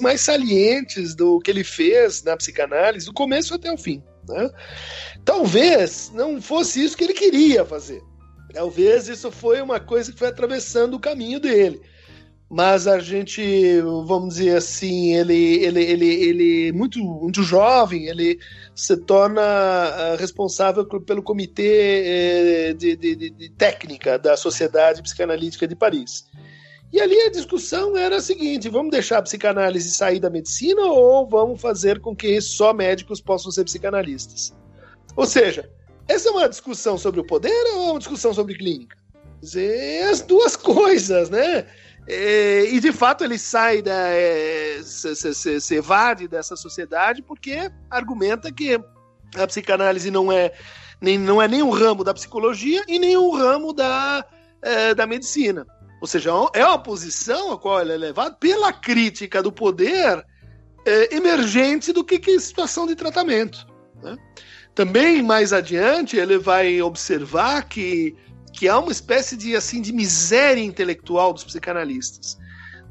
[0.00, 4.02] mais salientes do que ele fez na psicanálise, do começo até o fim.
[4.28, 4.50] Né?
[5.24, 8.02] Talvez não fosse isso que ele queria fazer.
[8.52, 11.80] Talvez isso foi uma coisa que foi atravessando o caminho dele
[12.52, 18.38] mas a gente, vamos dizer assim, ele, ele, ele, ele muito, muito jovem, ele
[18.74, 25.74] se torna ah, responsável pelo comitê eh, de, de, de, técnica da Sociedade Psicanalítica de
[25.74, 26.26] Paris.
[26.92, 31.26] E ali a discussão era a seguinte: vamos deixar a psicanálise sair da medicina ou
[31.26, 34.54] vamos fazer com que só médicos possam ser psicanalistas?
[35.16, 35.70] Ou seja,
[36.06, 38.98] essa é uma discussão sobre o poder ou é uma discussão sobre clínica?
[39.40, 41.66] Dizer, as duas coisas, né?
[42.06, 44.08] É, e de fato ele sai da.
[44.08, 48.80] É, se, se, se, evade dessa sociedade porque argumenta que
[49.36, 50.52] a psicanálise não é
[51.00, 54.24] nem, não é nem um ramo da psicologia e nem um ramo da,
[54.60, 55.66] é, da medicina.
[56.00, 60.24] Ou seja, é uma posição a qual ele é levado pela crítica do poder
[60.84, 63.66] é, emergente do que, que é situação de tratamento.
[64.02, 64.16] Né?
[64.74, 68.16] Também mais adiante ele vai observar que
[68.52, 72.38] que há uma espécie de assim de miséria intelectual dos psicanalistas,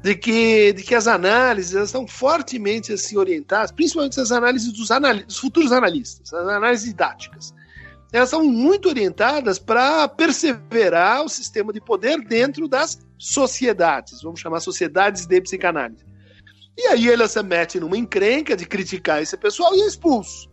[0.02, 4.90] de que, de que as análises elas estão fortemente assim orientadas, principalmente as análises dos,
[4.90, 7.54] anal dos futuros analistas, as análises didáticas.
[8.12, 14.60] Elas são muito orientadas para perseverar o sistema de poder dentro das sociedades, vamos chamar
[14.60, 16.04] sociedades de psicanálise.
[16.76, 20.50] E aí ele se mete numa encrenca de criticar esse pessoal e é expulso.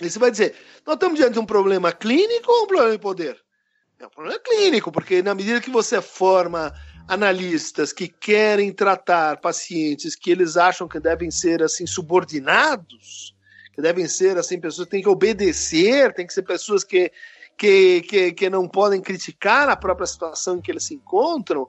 [0.00, 0.54] E você vai dizer,
[0.86, 3.36] nós estamos diante de um problema clínico ou um problema de poder?
[4.00, 6.72] É um problema clínico, porque na medida que você forma
[7.06, 13.36] analistas que querem tratar pacientes que eles acham que devem ser assim subordinados,
[13.74, 17.12] que devem ser assim pessoas que têm que obedecer, tem que ser pessoas que,
[17.60, 21.68] que, que, que não podem criticar a própria situação em que eles se encontram,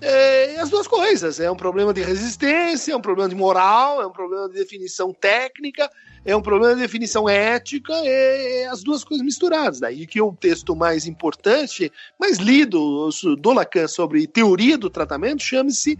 [0.00, 1.40] é, as duas coisas.
[1.40, 5.12] É um problema de resistência, é um problema de moral, é um problema de definição
[5.12, 5.90] técnica,
[6.24, 9.80] é um problema de definição ética, é, é, as duas coisas misturadas.
[9.80, 15.98] Daí que o texto mais importante, mais lido do Lacan sobre teoria do tratamento, chama-se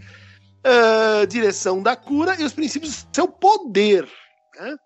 [0.63, 4.07] uh, Direção da Cura e os princípios do seu poder.
[4.55, 4.77] Né?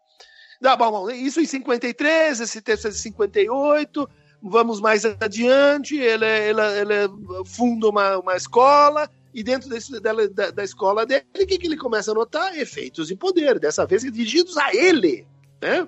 [0.60, 4.10] Dá, bom, isso em 53, esse texto é de 58.
[4.42, 10.52] Vamos mais adiante, ele, ele, ele funda uma, uma escola, e dentro desse, da, da,
[10.52, 12.58] da, escola dele, o que, que ele começa a notar?
[12.58, 15.28] Efeitos de poder, dessa vez dirigidos a ele.
[15.62, 15.88] Né?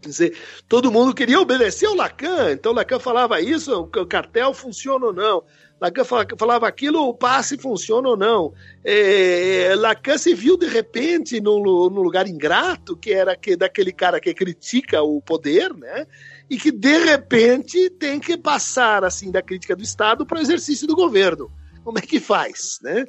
[0.00, 5.06] Quer dizer, todo mundo queria obedecer ao Lacan, então Lacan falava isso, o cartel funciona
[5.06, 5.42] ou não.
[5.80, 8.52] Lacan falava aquilo, o passe funciona ou não.
[8.84, 14.20] É, Lacan se viu de repente num, num, lugar ingrato, que era que, daquele cara
[14.20, 16.06] que critica o poder, né?
[16.50, 20.86] E que de repente tem que passar assim da crítica do Estado para o exercício
[20.86, 21.50] do governo
[21.84, 23.04] como é que faz, né?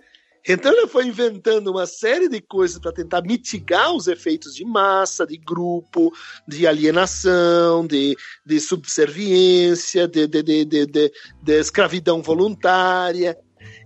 [0.48, 5.26] Então ele foi inventando uma série de coisas para tentar mitigar os efeitos de massa,
[5.26, 6.12] de grupo,
[6.48, 11.12] de alienação, de, de subserviência, de, de, de, de,
[11.44, 13.38] de, escravidão voluntária.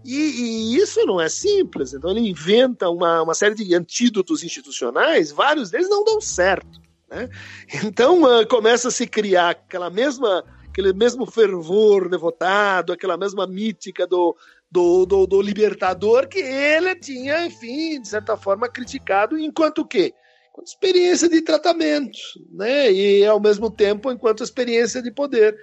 [0.05, 1.93] E, e, isso não é simples.
[1.93, 6.84] Então ele inventa uma, uma série de antídotos institucionais, vários deles não dão certo.
[7.09, 7.29] Né?
[7.83, 14.07] Então uh, começa a se criar aquela mesma, aquele mesmo fervor devotado, aquela mesma mítica
[14.07, 14.35] do,
[14.69, 20.13] do, do, do libertador que ele tinha, enfim, de certa forma, criticado enquanto o quê?
[20.49, 22.17] Enquanto experiência de tratamento,
[22.51, 22.91] né?
[22.91, 25.55] E ao mesmo tempo enquanto experiência de poder.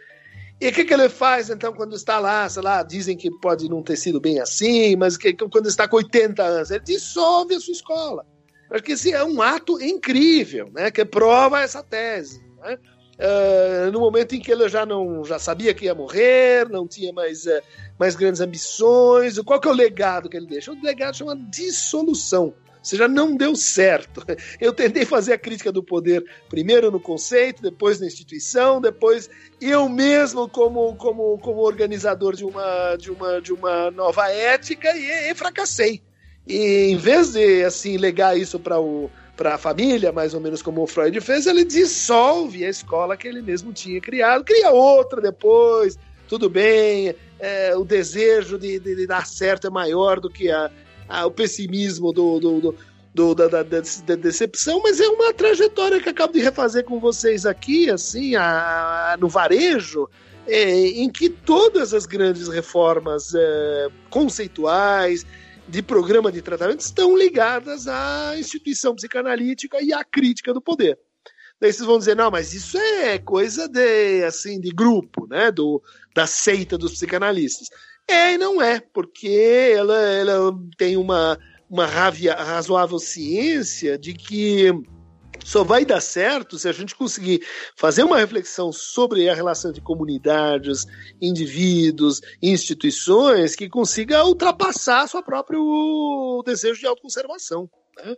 [0.60, 3.68] E o que, que ele faz, então, quando está lá, sei lá, dizem que pode
[3.68, 7.60] não ter sido bem assim, mas que, quando está com 80 anos, ele dissolve a
[7.60, 8.24] sua escola.
[8.72, 12.42] Acho que esse é um ato incrível, né, que prova essa tese.
[12.62, 12.78] Né?
[13.18, 17.12] Uh, no momento em que ele já não já sabia que ia morrer, não tinha
[17.12, 17.60] mais, uh,
[17.98, 20.72] mais grandes ambições, qual que é o legado que ele deixa?
[20.72, 24.24] O legado chama dissolução seja, não deu certo.
[24.60, 29.30] Eu tentei fazer a crítica do poder primeiro no conceito, depois na instituição, depois
[29.60, 35.30] eu mesmo como, como, como organizador de uma, de, uma, de uma nova ética e,
[35.30, 36.02] e fracassei.
[36.46, 40.62] E em vez de assim legar isso para o para a família, mais ou menos
[40.62, 45.20] como o Freud fez, ele dissolve a escola que ele mesmo tinha criado, cria outra
[45.20, 50.50] depois, tudo bem, é, o desejo de, de, de, dar certo é maior do que
[50.50, 50.70] a,
[51.24, 52.74] o pessimismo do, do, do
[53.14, 57.44] do, da, da, da, decepção, mas é uma trajetória que acabo de refazer com vocês
[57.44, 60.08] aqui, assim, a, a no varejo,
[60.46, 65.26] é, em que todas as grandes reformas é, conceituais
[65.68, 70.98] de programa de tratamento estão ligadas à instituição psicanalítica e à crítica do poder.
[71.60, 75.80] Daí vocês vão dizer, não, mas isso é coisa de, assim, de grupo, né, do,
[76.12, 77.68] da seita dos psicanalistas.
[78.08, 81.38] É e não é, porque ela, ela tem uma,
[81.70, 84.72] uma razoável ciência de que
[85.44, 87.44] só vai dar certo se a gente conseguir
[87.76, 90.86] fazer uma reflexão sobre a relação de comunidades,
[91.20, 97.68] indivíduos, instituições que consiga ultrapassar seu próprio desejo de autoconservação.
[97.96, 98.14] Né?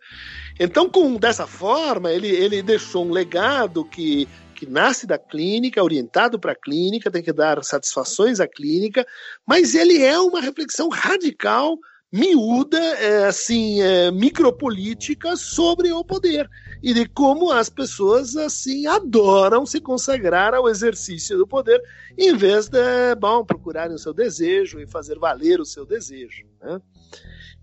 [0.60, 6.38] Então, com dessa forma, ele, ele deixou um legado que que nasce da clínica, orientado
[6.38, 9.04] para a clínica, tem que dar satisfações à clínica,
[9.44, 11.76] mas ele é uma reflexão radical,
[12.12, 16.48] miúda, é, assim, é, micropolítica sobre o poder
[16.82, 21.82] e de como as pessoas assim adoram se consagrar ao exercício do poder,
[22.16, 26.44] em vez de, bom, procurarem o seu desejo e fazer valer o seu desejo.
[26.62, 26.80] Né?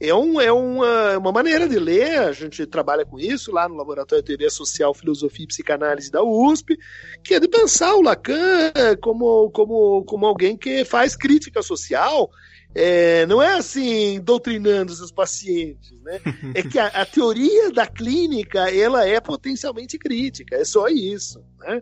[0.01, 3.75] é, um, é uma, uma maneira de ler, a gente trabalha com isso lá no
[3.75, 6.75] Laboratório de Teoria Social, Filosofia e Psicanálise da USP,
[7.23, 12.31] que é de pensar o Lacan como, como, como alguém que faz crítica social,
[12.73, 16.19] é, não é assim doutrinando seus pacientes, né?
[16.55, 21.81] É que a, a, teoria da clínica ela é potencialmente crítica, é só isso, né?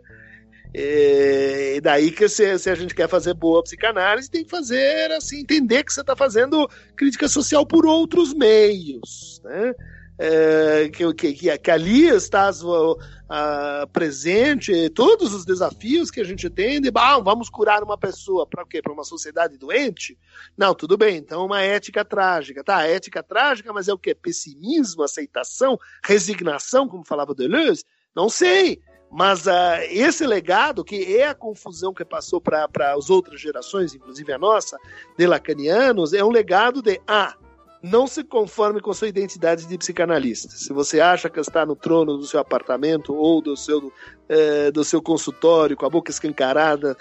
[0.72, 5.10] É, e daí que se, se, a gente quer fazer boa psicanálise, tem que fazer
[5.12, 9.74] assim, entender que você está fazendo crítica social por outros meios, né?
[10.22, 16.78] É, que, que, que, ali está uh, presente todos os desafios que a gente tem
[16.78, 18.82] de ah, vamos curar uma pessoa para quê?
[18.82, 20.18] Para uma sociedade doente?
[20.58, 22.62] Não, tudo bem, então uma ética trágica.
[22.62, 24.14] Tá, ética trágica, mas é o que?
[24.14, 27.82] Pessimismo, aceitação, resignação, como falava Deleuze?
[28.14, 28.82] Não sei.
[29.10, 34.30] Mas uh, esse legado, que é a confusão que passou para as outras gerações, inclusive
[34.34, 34.76] a nossa,
[35.16, 37.34] de lacanianos, é um legado de ah,
[37.82, 40.54] não se conforme com sua identidade de psicanalista.
[40.54, 43.92] Se você acha que está no trono do seu apartamento ou do seu,
[44.28, 46.96] eh, do seu consultório, com a boca escancarada,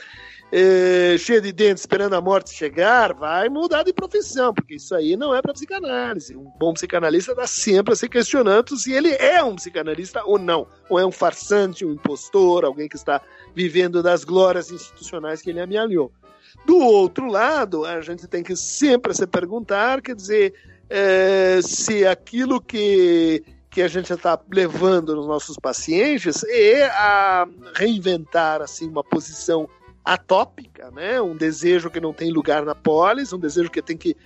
[0.51, 5.15] é, cheio de dentes esperando a morte chegar, vai mudar de profissão, porque isso aí
[5.15, 6.35] não é para psicanálise.
[6.35, 10.65] Um bom psicanalista está sempre se questionando se ele é um psicanalista ou não.
[10.89, 13.21] Ou é um farsante, um impostor, alguém que está
[13.53, 16.11] vivendo das glórias institucionais que ele amealhou.
[16.65, 20.53] Do outro lado, a gente tem que sempre se perguntar, quer dizer,
[20.89, 28.63] é, se aquilo que que a gente está levando nos nossos pacientes é a reinventar
[28.63, 29.69] assim uma posição
[30.03, 31.21] atópica, né?
[31.21, 34.17] Um desejo que não tem lugar na polis, um desejo que tem que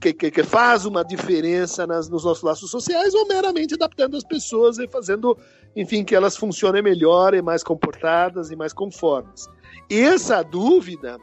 [0.00, 4.24] que, que, que faz uma diferença nas, nos nossos laços sociais, ou meramente adaptando as
[4.24, 5.36] pessoas e fazendo,
[5.74, 9.48] enfim, que elas funcionem melhor e mais comportadas e mais conformes.
[9.88, 11.18] Essa dúvida,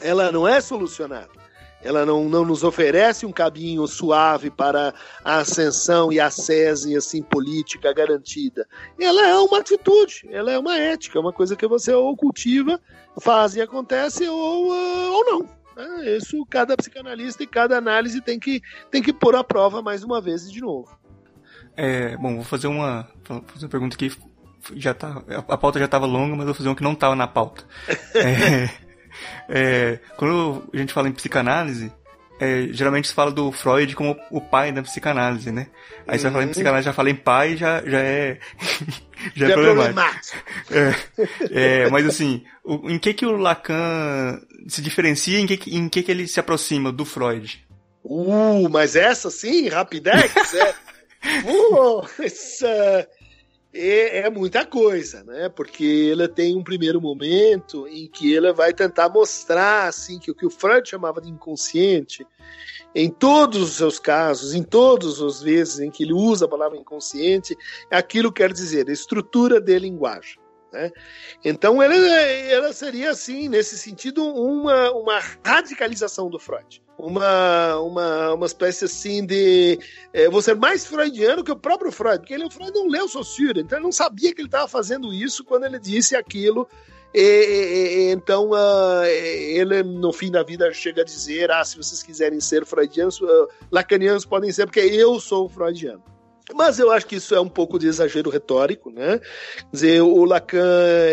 [0.00, 1.46] ela não é solucionada.
[1.82, 4.92] Ela não, não nos oferece um caminho suave para
[5.24, 8.66] a ascensão e a sese assim, política garantida.
[8.98, 12.80] Ela é uma atitude, ela é uma ética, uma coisa que você ou cultiva
[13.20, 15.56] faz e acontece ou, uh, ou não.
[15.76, 20.02] É, isso cada psicanalista e cada análise tem que, tem que pôr à prova mais
[20.02, 20.98] uma vez e de novo.
[21.76, 24.10] É, bom, vou fazer uma, fazer uma pergunta que
[24.74, 27.26] já tá, a pauta já estava longa, mas vou fazer uma que não estava na
[27.26, 27.64] pauta.
[28.16, 28.85] é,
[29.48, 31.92] é, quando a gente fala em psicanálise,
[32.38, 35.68] é, geralmente se fala do Freud como o pai da psicanálise, né?
[36.06, 36.18] Aí uhum.
[36.18, 36.52] você vai falar em uhum.
[36.52, 38.38] psicanálise, já fala em pai, já, já é.
[39.34, 40.36] já, é já é problemático.
[40.70, 40.94] É,
[41.50, 46.02] é, mas assim, o, em que que o Lacan se diferencia em que, em que
[46.02, 47.66] que ele se aproxima do Freud?
[48.04, 50.74] Uh, mas essa sim, Rapidex, é.
[51.44, 53.08] uh, essa
[53.76, 55.48] é, é, muita coisa, né?
[55.48, 60.34] Porque ela tem um primeiro momento em que ela vai tentar mostrar assim que o
[60.34, 62.26] que o Freud chamava de inconsciente,
[62.94, 66.78] em todos os seus casos, em todas as vezes em que ele usa a palavra
[66.78, 67.56] inconsciente,
[67.90, 70.38] aquilo quer dizer estrutura de linguagem.
[70.72, 70.90] Né?
[71.44, 76.82] Então, ela, ela seria, assim, nesse sentido, uma, uma radicalização do Freud.
[76.98, 79.78] Uma, uma, uma espécie assim de.
[80.14, 83.60] É, ser mais freudiano que o próprio Freud, porque ele, o Freud não leu Saussure,
[83.60, 86.66] então ele não sabia que ele estava fazendo isso quando ele disse aquilo.
[87.14, 92.02] E, e, então, uh, ele no fim da vida chega a dizer: ah, se vocês
[92.02, 96.02] quiserem ser freudianos, uh, lacanianos podem ser, porque eu sou freudiano.
[96.54, 99.18] Mas eu acho que isso é um pouco de exagero retórico, né?
[99.18, 100.60] Quer dizer, o Lacan,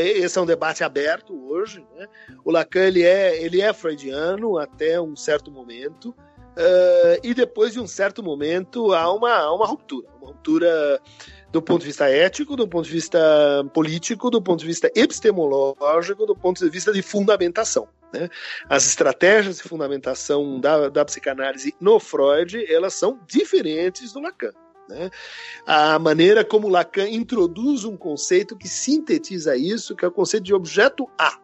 [0.03, 2.07] esse é um debate aberto hoje, né?
[2.45, 7.79] O Lacan, ele é, ele é freudiano até um certo momento, uh, e depois de
[7.79, 11.01] um certo momento há uma, uma ruptura, uma ruptura
[11.51, 13.19] do ponto de vista ético, do ponto de vista
[13.73, 17.87] político, do ponto de vista epistemológico, do ponto de vista de fundamentação.
[18.13, 18.29] Né?
[18.69, 24.51] As estratégias de fundamentação da, da psicanálise no Freud, elas são diferentes do Lacan.
[24.87, 25.09] Né?
[25.65, 30.53] A maneira como Lacan introduz um conceito que sintetiza isso, que é o conceito de
[30.53, 31.39] objeto A.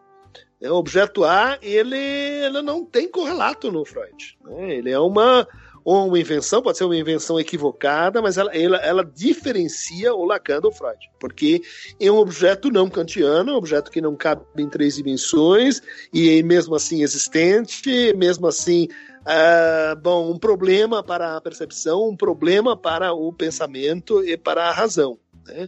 [0.61, 4.37] O objeto A, ele, ele não tem correlato no Freud.
[4.43, 4.75] Né?
[4.75, 5.47] Ele é uma,
[5.85, 10.71] uma invenção, pode ser uma invenção equivocada, mas ela, ela, ela, diferencia o Lacan do
[10.71, 11.61] Freud, porque
[11.99, 15.81] é um objeto não kantiano, um objeto que não cabe em três dimensões,
[16.13, 18.87] e mesmo assim existente, mesmo assim
[19.29, 24.71] Uh, bom, um problema para a percepção, um problema para o pensamento e para a
[24.71, 25.19] razão.
[25.45, 25.67] Né?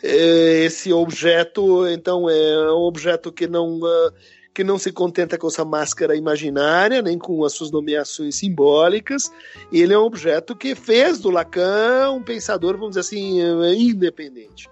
[0.00, 4.12] É, esse objeto, então, é um objeto que não, uh,
[4.54, 9.32] que não se contenta com essa máscara imaginária, nem com as suas nomeações simbólicas.
[9.72, 13.40] Ele é um objeto que fez do Lacan um pensador, vamos dizer assim,
[13.76, 14.70] independente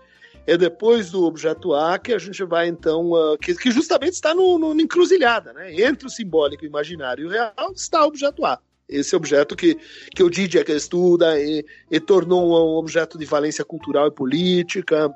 [0.48, 4.34] é depois do objeto A que a gente vai então, uh, que, que, justamente está
[4.34, 5.78] no, no, encruzilhada, né?
[5.82, 8.58] Entre o simbólico, o imaginário e o real está o objeto A.
[8.88, 9.76] Esse objeto que,
[10.14, 15.12] que o Didier estuda e, e tornou um objeto de valência cultural e política,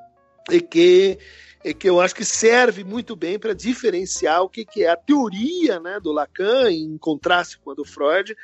[0.51, 1.19] e que
[1.65, 4.97] é que eu acho que serve muito bem para diferenciar o que, que, é a
[4.97, 8.37] teoria né, do Lacan, em contraste com a do Freud,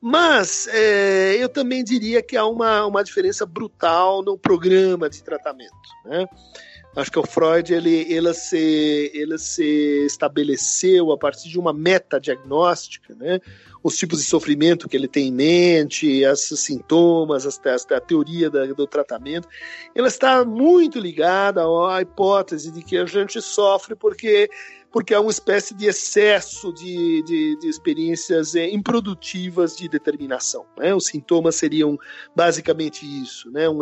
[0.00, 5.72] mas é, eu também diria que há uma, uma diferença brutal no programa de tratamento.
[6.04, 6.26] Né?
[6.96, 12.18] Acho que o Freud ele, ele, se, ele se estabeleceu a partir de uma meta
[12.18, 13.38] diagnóstica, né?
[13.82, 18.64] os tipos de sofrimento que ele tem em mente, esses sintomas, a, a teoria da,
[18.64, 19.46] do tratamento,
[19.94, 24.48] ela está muito ligada à hipótese de que a gente sofre porque
[24.96, 30.64] porque há uma espécie de excesso de, de, de experiências é, improdutivas de determinação.
[30.74, 30.94] Né?
[30.94, 31.98] Os sintomas seriam
[32.34, 33.68] basicamente isso, né?
[33.68, 33.80] um,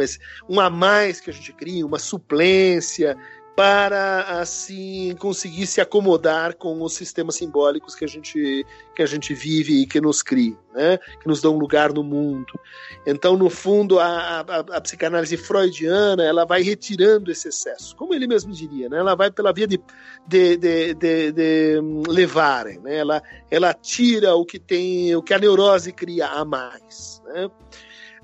[0.48, 3.16] um a mais que a gente cria, uma suplência
[3.56, 9.32] para assim conseguir se acomodar com os sistemas simbólicos que a gente que a gente
[9.32, 10.98] vive e que nos cria, né?
[11.20, 12.52] que nos dão lugar no mundo.
[13.06, 18.26] Então, no fundo, a, a, a, psicanálise freudiana ela vai retirando esse excesso, como ele
[18.26, 18.98] mesmo diria, né?
[18.98, 19.80] ela vai pela via de,
[20.26, 22.96] de, de, de, de levar, né?
[22.98, 27.22] ela, ela tira o que tem, o que a neurose cria a mais.
[27.26, 27.50] Né?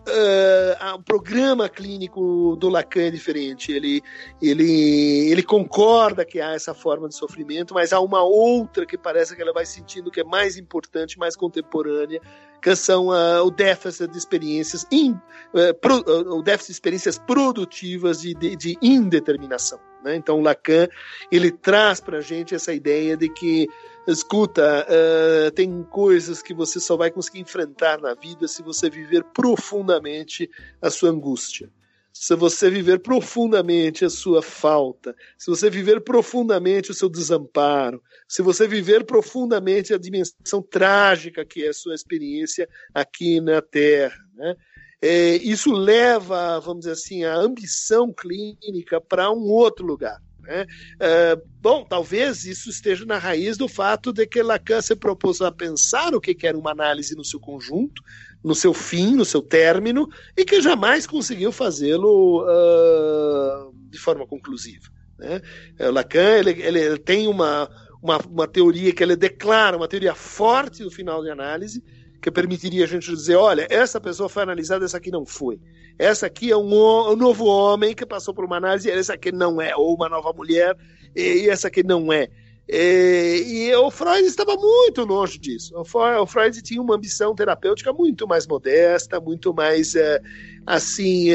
[0.08, 3.72] Uh, o programa clínico do Lacan é diferente.
[3.72, 4.02] Ele,
[4.40, 9.34] ele, ele concorda que há essa forma de sofrimento, mas há uma outra que parece
[9.34, 12.20] que ela vai sentindo que é mais importante, mais contemporânea,
[12.60, 17.18] que são uh, o déficit de experiências, in, uh, pro, uh, o déficit de experiências
[17.18, 19.80] produtivas de, de, de indeterminação.
[20.04, 20.16] Né?
[20.16, 20.88] Então, Lacan
[21.30, 23.68] ele traz para a gente essa ideia de que
[24.06, 29.24] escuta, uh, tem coisas que você só vai conseguir enfrentar na vida se você viver
[29.24, 31.70] profundamente a sua angústia.
[32.12, 38.42] Se você viver profundamente a sua falta, se você viver profundamente o seu desamparo, se
[38.42, 44.56] você viver profundamente a dimensão trágica que é a sua experiência aqui na Terra, né?
[45.02, 50.20] É, isso leva, vamos dizer assim, a ambição clínica para um outro lugar.
[50.42, 50.66] Né?
[50.98, 55.52] É, bom, talvez isso esteja na raiz do fato de que Lacan se propôs a
[55.52, 58.02] pensar o que era uma análise no seu conjunto,
[58.42, 64.88] no seu fim, no seu término, e que jamais conseguiu fazê-lo uh, de forma conclusiva.
[65.18, 65.40] Né?
[65.78, 67.70] É, Lacan ele, ele tem uma,
[68.02, 71.84] uma, uma teoria que ele declara, uma teoria forte no final de análise,
[72.20, 75.58] que permitiria a gente dizer, olha, essa pessoa foi analisada, essa aqui não foi.
[76.00, 79.60] Essa aqui é um, um novo homem que passou por uma análise, essa aqui não
[79.60, 80.74] é, ou uma nova mulher,
[81.14, 82.26] e essa aqui não é.
[82.66, 85.74] E, e, o Freud estava muito longe disso.
[85.76, 90.22] O Freud tinha uma ambição terapêutica muito mais modesta, muito mais é,
[90.66, 91.28] assim.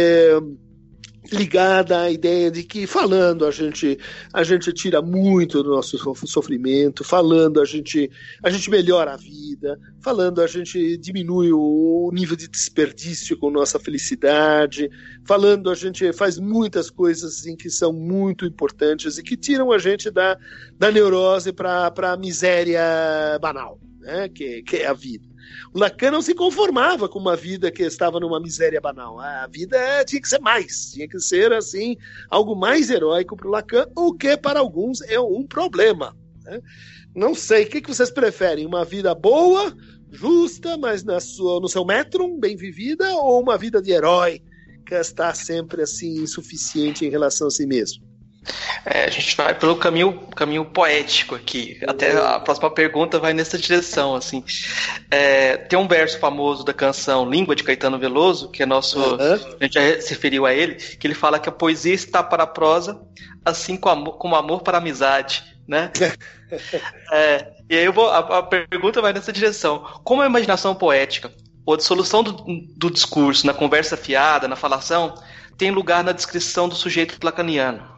[1.32, 3.98] Ligada à ideia de que falando a gente
[4.32, 5.98] a gente tira muito do nosso
[6.28, 8.10] sofrimento, falando a gente
[8.44, 13.80] a gente melhora a vida, falando a gente diminui o nível de desperdício com nossa
[13.80, 14.90] felicidade,
[15.26, 19.80] falando a gente faz muitas coisas assim, que são muito importantes e que tiram a
[19.80, 20.38] gente da,
[20.78, 22.82] da neurose para a miséria
[23.42, 24.30] banal, né?
[24.30, 25.35] que, que é a vida.
[25.76, 29.20] Lacan não se conformava com uma vida que estava numa miséria banal.
[29.20, 31.98] A vida tinha que ser mais, tinha que ser assim
[32.30, 36.16] algo mais heróico para o Lacan, o que para alguns é um problema.
[36.46, 36.62] Né?
[37.14, 38.66] Não sei, o que, que vocês preferem?
[38.66, 39.76] Uma vida boa,
[40.12, 44.42] justa, mas na sua, no seu metro, bem vivida, ou uma vida de herói
[44.86, 48.15] que está sempre assim insuficiente em relação a si mesmo?
[48.86, 51.80] É, a gente vai pelo caminho, caminho poético aqui.
[51.88, 54.44] Até a próxima pergunta vai nessa direção, assim.
[55.10, 59.34] É, tem um verso famoso da canção Língua de Caetano Veloso, que é nosso, uhum.
[59.60, 62.44] a gente já se referiu a ele, que ele fala que a poesia está para
[62.44, 63.02] a prosa,
[63.44, 65.92] assim como amor, como amor para a amizade, né?
[67.12, 69.86] é, e aí eu vou, a, a, pergunta vai nessa direção.
[70.04, 71.32] Como a imaginação poética,
[71.66, 72.46] ou a dissolução do,
[72.78, 75.16] do discurso na conversa fiada, na falação,
[75.58, 77.95] tem lugar na descrição do sujeito lacaniano?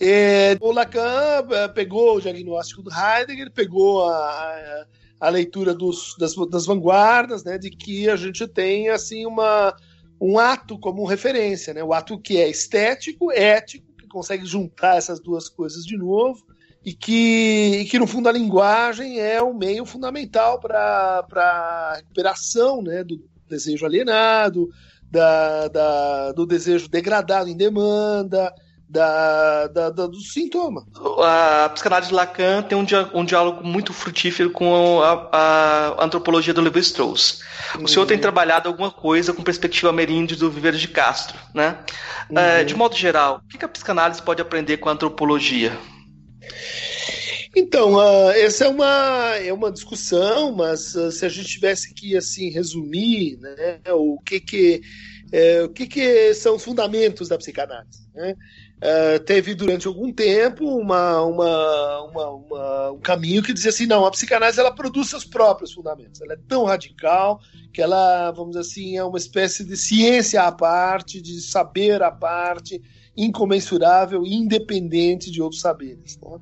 [0.00, 4.86] É, o Lacan é, pegou o diagnóstico do Heidegger, pegou a,
[5.20, 9.74] a leitura dos, das, das, vanguardas, né, de que a gente tem assim uma,
[10.20, 15.20] um ato como referência, né, o ato que é estético, ético, que consegue juntar essas
[15.20, 16.44] duas coisas de novo,
[16.84, 22.82] e que, e que no fundo a linguagem é um meio fundamental para a recuperação
[22.82, 24.68] né, do desejo alienado,
[25.10, 28.52] da, da, do desejo degradado em demanda,
[28.88, 30.86] da, da, da, do sintoma.
[31.22, 36.54] A psicanálise de Lacan tem um, dia, um diálogo muito frutífero com a, a antropologia
[36.54, 37.40] do Levi-Strauss.
[37.80, 38.22] O senhor tem uhum.
[38.22, 41.78] trabalhado alguma coisa com perspectiva ameríndia do Viveiro de Castro, né?
[42.30, 42.38] Uhum.
[42.38, 45.76] É, de modo geral, o que a psicanálise pode aprender com a antropologia?
[47.56, 52.16] Então, uh, essa é uma, é uma discussão, mas uh, se a gente tivesse que
[52.16, 54.82] assim resumir, né, o que que
[55.32, 58.08] é, o que, que são os fundamentos da psicanálise?
[58.14, 58.36] Né?
[58.84, 64.04] Uh, teve durante algum tempo uma, uma, uma, uma, um caminho que dizia assim, não,
[64.04, 67.40] a psicanálise ela produz seus próprios fundamentos, ela é tão radical
[67.72, 72.12] que ela, vamos dizer assim, é uma espécie de ciência à parte, de saber à
[72.12, 72.82] parte,
[73.16, 76.18] incomensurável independente de outros saberes.
[76.22, 76.38] Né?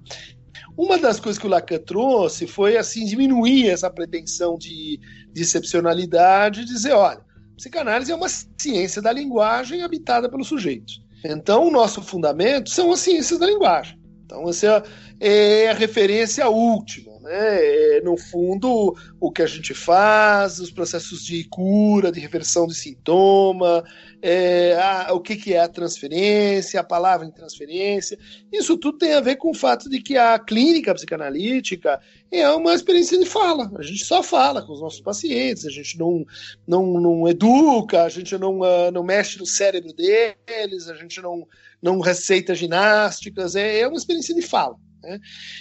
[0.77, 4.99] Uma das coisas que o Lacan trouxe foi assim diminuir essa pretensão de,
[5.33, 7.25] de excepcionalidade dizer, olha,
[7.57, 10.95] psicanálise é uma ciência da linguagem habitada pelo sujeito.
[11.25, 13.99] Então, o nosso fundamento são as ciências da linguagem.
[14.25, 14.83] Então, essa
[15.21, 17.12] é a referência última.
[17.23, 17.97] Né?
[17.97, 22.75] É, no fundo, o que a gente faz, os processos de cura, de reversão de
[22.75, 23.85] sintoma,
[24.21, 28.19] é, a, o que, que é a transferência, a palavra em transferência.
[28.53, 32.01] Isso tudo tem a ver com o fato de que a clínica psicanalítica
[32.31, 33.71] é uma experiência de fala.
[33.77, 36.25] A gente só fala com os nossos pacientes, a gente não,
[36.67, 41.47] não, não educa, a gente não, uh, não mexe no cérebro deles, a gente não,
[41.81, 44.77] não receita ginásticas, é, é uma experiência de fala.
[45.03, 45.19] Né?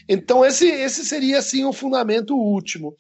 [0.08, 2.96] Então, esse, esse seria assim o fundamento último.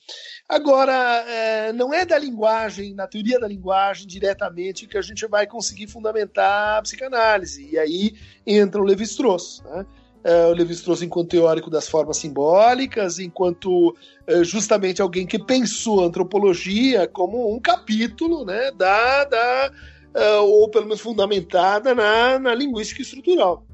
[0.47, 0.93] Agora,
[1.27, 5.87] é, não é da linguagem, na teoria da linguagem, diretamente, que a gente vai conseguir
[5.87, 7.69] fundamentar a psicanálise.
[7.71, 8.15] E aí
[8.45, 9.63] entra o Levi-Strauss.
[9.63, 9.85] Né?
[10.23, 13.95] É, o Levi-Strauss enquanto teórico das formas simbólicas, enquanto
[14.27, 19.71] é, justamente alguém que pensou a antropologia como um capítulo né, da, da
[20.13, 23.65] é, ou pelo menos fundamentada na, na linguística estrutural.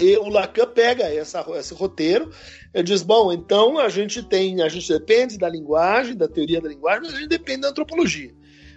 [0.00, 2.30] E o Lacan pega essa, esse roteiro
[2.72, 6.68] e diz: bom, então a gente tem, a gente depende da linguagem, da teoria da
[6.68, 8.32] linguagem, mas a gente depende da antropologia.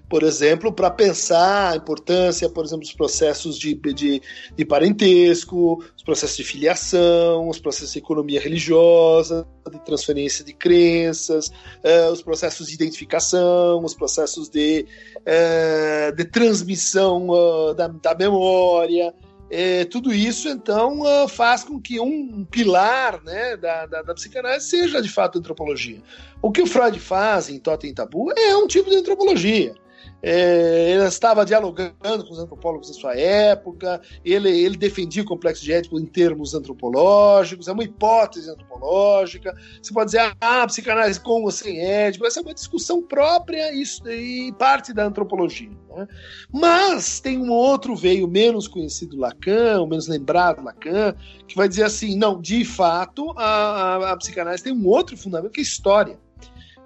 [0.09, 4.21] Por exemplo, para pensar a importância, por exemplo, dos processos de, de,
[4.55, 11.47] de, parentesco, os processos de filiação, os processos de economia religiosa, de transferência de crenças,
[11.47, 14.85] uh, os processos de identificação, os processos de,
[15.19, 19.13] uh, de transmissão uh, da, da memória,
[19.49, 24.69] é, tudo isso, então, uh, faz com que um pilar né, da, da, da, psicanálise
[24.69, 26.01] seja, de fato, a antropologia.
[26.41, 29.73] O que o Freud faz em Totem e Tabu é um tipo de antropologia.
[30.21, 35.63] É, ele estava dialogando com os antropólogos da sua época, ele, ele defendia o complexo
[35.63, 39.55] de Édipo em termos antropológicos, é uma hipótese antropológica.
[39.81, 44.07] Você pode dizer, ah, psicanálise com ou sem Édipo, essa é uma discussão própria isso,
[44.09, 45.69] e parte da antropologia.
[45.95, 46.07] Né?
[46.51, 51.15] Mas tem um outro veio menos conhecido Lacan, ou menos lembrado Lacan,
[51.47, 55.51] que vai dizer assim: não, de fato, a, a, a psicanálise tem um outro fundamento
[55.51, 56.19] que é história.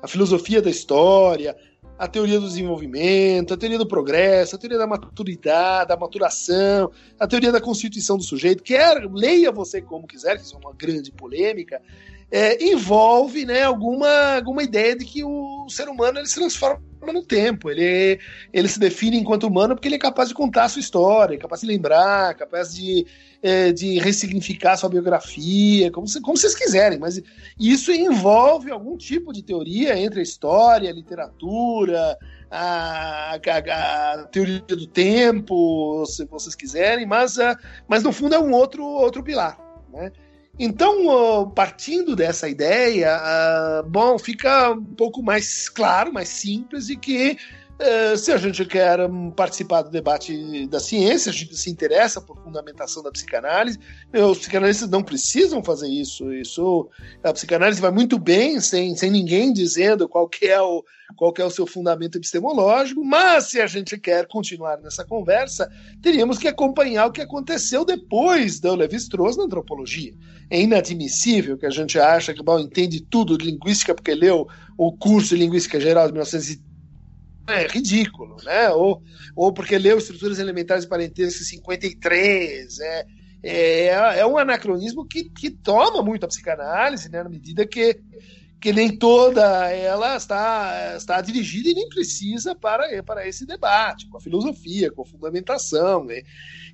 [0.02, 1.56] A filosofia da história,
[2.02, 7.28] a teoria do desenvolvimento, a teoria do progresso, a teoria da maturidade, da maturação, a
[7.28, 11.12] teoria da constituição do sujeito, quer leia você como quiser, que isso é uma grande
[11.12, 11.80] polêmica,
[12.32, 17.24] é, envolve né, alguma, alguma ideia de que o ser humano ele se transforma no
[17.24, 17.70] tempo.
[17.70, 18.20] Ele,
[18.54, 21.38] ele se define enquanto humano porque ele é capaz de contar a sua história, é
[21.38, 23.06] capaz de lembrar, capaz de,
[23.44, 26.98] é, de ressignificar a sua biografia, como, como vocês quiserem.
[26.98, 27.22] Mas
[27.60, 32.18] isso envolve algum tipo de teoria entre a história, a literatura,
[32.50, 37.58] a, a, a, teoria do tempo, se vocês quiserem, mas, uh,
[37.88, 39.58] mas no fundo é um outro, outro pilar.
[39.92, 40.12] Né?
[40.60, 47.38] Então, partindo dessa ideia, ah, bom, fica um pouco mais claro, mais simples, e que
[48.18, 49.00] se a gente quer
[49.36, 53.80] participar do debate da ciência, a gente se interessa por fundamentação da psicanálise,
[54.14, 56.32] os psicanalistas não precisam fazer isso.
[56.34, 56.90] Isso
[57.24, 60.84] a psicanálise vai muito bem sem, sem ninguém dizendo qual é o
[61.16, 65.70] qual é o seu fundamento epistemológico, mas se a gente quer continuar nessa conversa,
[66.02, 70.14] teríamos que acompanhar o que aconteceu depois da Levi-Strauss na antropologia.
[70.50, 74.96] É inadmissível que a gente acha que bom, entende tudo de linguística porque leu o
[74.96, 76.71] curso de linguística geral de 1930
[77.48, 78.70] é ridículo, né?
[78.70, 79.02] Ou,
[79.36, 80.88] ou porque leu Estruturas Elementares
[81.18, 83.06] em 53, é,
[83.44, 83.88] é,
[84.20, 87.24] é um anacronismo que, que toma muito a psicanálise, né?
[87.24, 88.00] Na medida que,
[88.62, 94.18] que nem toda ela está, está dirigida e nem precisa para, para esse debate, com
[94.18, 96.06] a filosofia, com a fundamentação.
[96.06, 96.22] Né?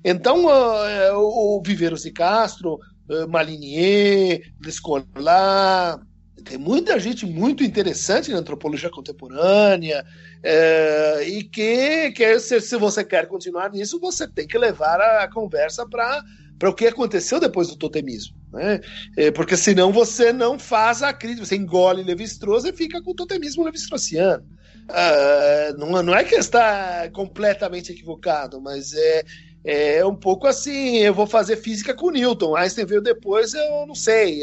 [0.04, 5.98] Então, uh, o Viveiros de Castro, uh, Malinier, Descolar,
[6.44, 10.04] tem muita gente muito interessante na antropologia contemporânea
[10.42, 15.28] é, e que, que se, se, você quer continuar nisso, você tem que levar a
[15.28, 16.22] conversa para
[16.58, 18.80] para o que aconteceu depois do totemismo, né?
[19.16, 23.14] É, porque senão você não faz a crítica, você engole Levi-Strauss e fica com o
[23.14, 24.44] totemismo levi-straussiano.
[24.88, 29.22] Uh, não, não é que está completamente equivocado, mas é,
[29.64, 33.94] é um pouco assim, eu vou fazer física com Newton, Einstein veio depois, eu não
[33.94, 34.42] sei,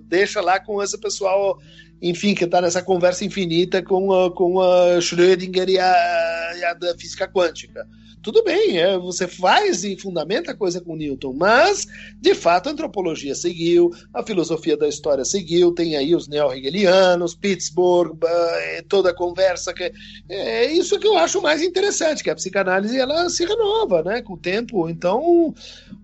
[0.00, 1.58] deixa lá com esse pessoal,
[2.02, 6.74] enfim, que está nessa conversa infinita com a, com a Schrödinger e a, e a
[6.74, 7.86] da física quântica.
[8.22, 11.88] Tudo bem, é, você faz e fundamenta a coisa com Newton, mas
[12.20, 18.16] de fato a antropologia seguiu, a filosofia da história seguiu, tem aí os neo-hegelianos, Pittsburgh,
[18.24, 19.92] é, toda a conversa que
[20.28, 24.34] é isso que eu acho mais interessante, que a psicanálise ela se renova, né, com
[24.34, 25.52] o tempo, então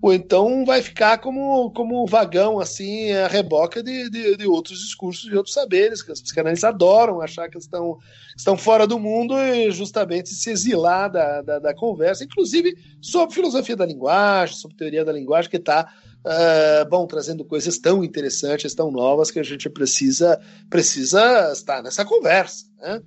[0.03, 5.31] ou então vai ficar como como vagão assim a reboca de, de, de outros discursos
[5.31, 7.99] e outros saberes que os psicanalistas adoram achar que estão
[8.37, 13.77] estão fora do mundo e justamente se exilar da, da, da conversa, inclusive sobre filosofia
[13.77, 15.91] da linguagem, sobre teoria da linguagem, que está
[16.25, 21.83] uh, ah, bom trazendo coisas tão interessantes, tão novas que a gente precisa precisa estar
[21.83, 22.67] nessa conversa.
[22.79, 23.03] Né?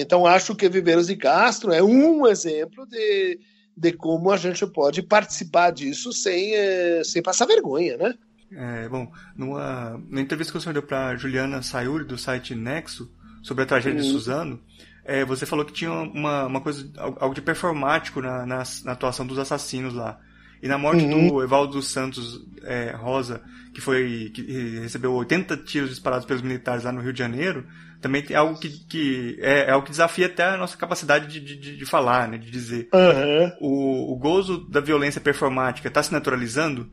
[0.00, 3.38] Então acho que Viveiros de Castro é um exemplo de,
[3.76, 8.14] de como a gente pode participar disso sem, eh, sem passar vergonha, né?
[8.52, 13.10] É, bom, numa, numa entrevista que o senhor deu para Juliana Sayuri, do site Nexo,
[13.42, 14.06] sobre a tragédia uhum.
[14.06, 14.60] de Suzano,
[15.04, 19.26] é, você falou que tinha uma, uma coisa, algo de performático na, na, na atuação
[19.26, 20.18] dos assassinos lá.
[20.62, 21.28] E na morte uhum.
[21.28, 23.42] do Evaldo dos Santos é, Rosa,
[23.72, 27.66] que foi que recebeu 80 tiros disparados pelos militares lá no Rio de Janeiro,
[28.00, 31.56] também tem algo que, que é, é algo que desafia até a nossa capacidade de,
[31.56, 32.88] de, de falar, né, de dizer.
[32.92, 33.52] Uhum.
[33.60, 36.90] O, o gozo da violência performática está se naturalizando?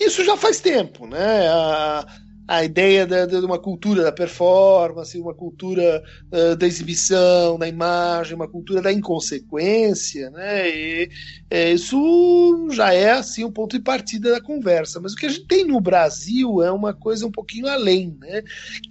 [0.00, 1.48] Isso já faz tempo, né?
[1.48, 2.06] A,
[2.46, 8.34] a ideia de, de, uma cultura da performance, uma cultura uh, da exibição, da imagem,
[8.34, 10.68] uma cultura da inconsequência, né?
[10.68, 11.10] E,
[11.50, 15.00] é, isso já é assim um ponto de partida da conversa.
[15.00, 18.42] Mas o que a gente tem no Brasil é uma coisa um pouquinho além, né?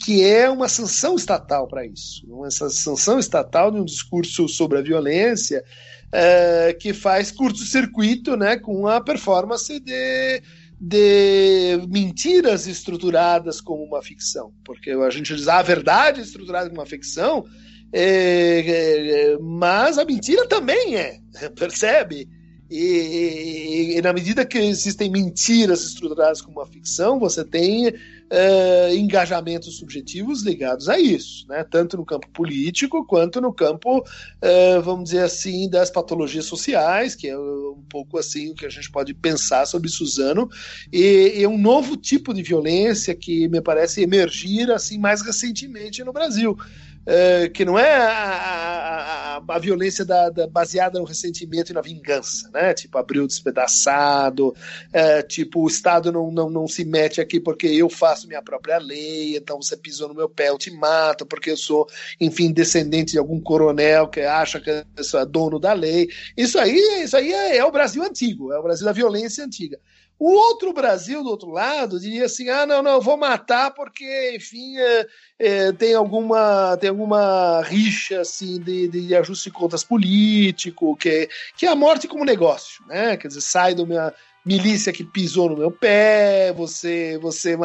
[0.04, 4.82] Que é uma sanção estatal para isso, essa sanção estatal de um discurso sobre a
[4.82, 5.64] violência
[6.08, 8.58] uh, que faz curto-circuito, né?
[8.58, 10.42] Com a performance de
[10.86, 16.68] de mentiras estruturadas como uma ficção, porque a gente diz ah, a verdade é estruturada
[16.68, 17.46] como uma ficção,
[17.94, 21.22] é, é, mas a mentira também é,
[21.56, 22.28] percebe?
[22.70, 27.94] E, e, e, na medida que existem mentiras estruturadas como uma ficção, você tem
[28.34, 31.64] uh, engajamentos subjetivos ligados a isso, né?
[31.64, 37.28] tanto no campo político quanto no campo, uh, vamos dizer assim, das patologias sociais, que
[37.28, 40.50] é um pouco assim o que a gente pode pensar sobre Suzano,
[40.92, 46.12] e, e um novo tipo de violência que me parece emergir assim mais recentemente no
[46.12, 46.58] Brasil.
[47.06, 51.82] Uh, que não é a, a, a violência da, da, baseada no ressentimento e na
[51.82, 52.74] vingança, né?
[52.74, 54.56] Tipo, abril despedaçado,
[54.92, 58.78] é, tipo, o Estado não, não, não se mete aqui porque eu faço minha própria
[58.78, 61.88] lei, então você pisou no meu pé, eu te mato, porque eu sou,
[62.22, 66.08] enfim, descendente de algum coronel que acha que eu sou dono da lei.
[66.38, 69.78] Isso aí, isso aí é, é o Brasil antigo, é o Brasil da violência antiga.
[70.24, 74.78] O outro Brasil, do outro lado, diria assim: ah, não, não, vou matar porque, enfim,
[74.78, 75.08] é,
[75.38, 81.66] é, tem, alguma, tem alguma rixa assim, de, de ajuste de contas político, que, que
[81.66, 83.18] é a morte como negócio, né?
[83.18, 84.14] Quer dizer, sai do minha
[84.46, 87.58] milícia que pisou no meu pé, você você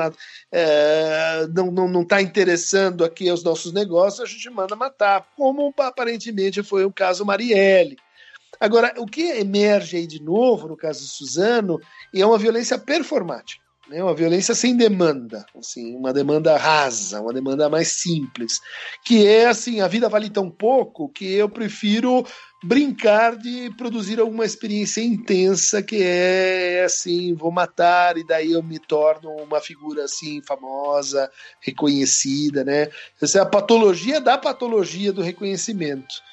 [0.50, 5.72] é, não, não, não tá interessando aqui os nossos negócios, a gente manda matar, como
[5.78, 7.96] aparentemente foi o caso Marielle.
[8.60, 11.78] Agora, o que emerge aí de novo no caso de Suzano
[12.14, 14.02] é uma violência performática, né?
[14.02, 18.60] uma violência sem demanda, assim, uma demanda rasa, uma demanda mais simples,
[19.04, 22.24] que é assim, a vida vale tão pouco que eu prefiro
[22.62, 28.80] brincar de produzir alguma experiência intensa que é assim, vou matar e daí eu me
[28.80, 31.30] torno uma figura assim famosa,
[31.60, 32.88] reconhecida, né?
[33.22, 36.27] Essa é a patologia da patologia do reconhecimento.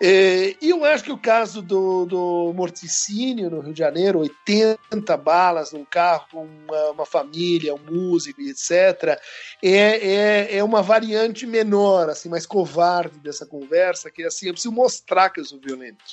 [0.00, 5.16] É, e eu acho que o caso do, do morticínio no Rio de Janeiro, 80
[5.16, 9.18] balas num carro com uma, uma família, um músico, etc.,
[9.60, 14.52] é, é, é, uma variante menor, assim, mais covarde dessa conversa, que é assim, eu
[14.52, 16.04] preciso mostrar que eu sou violento,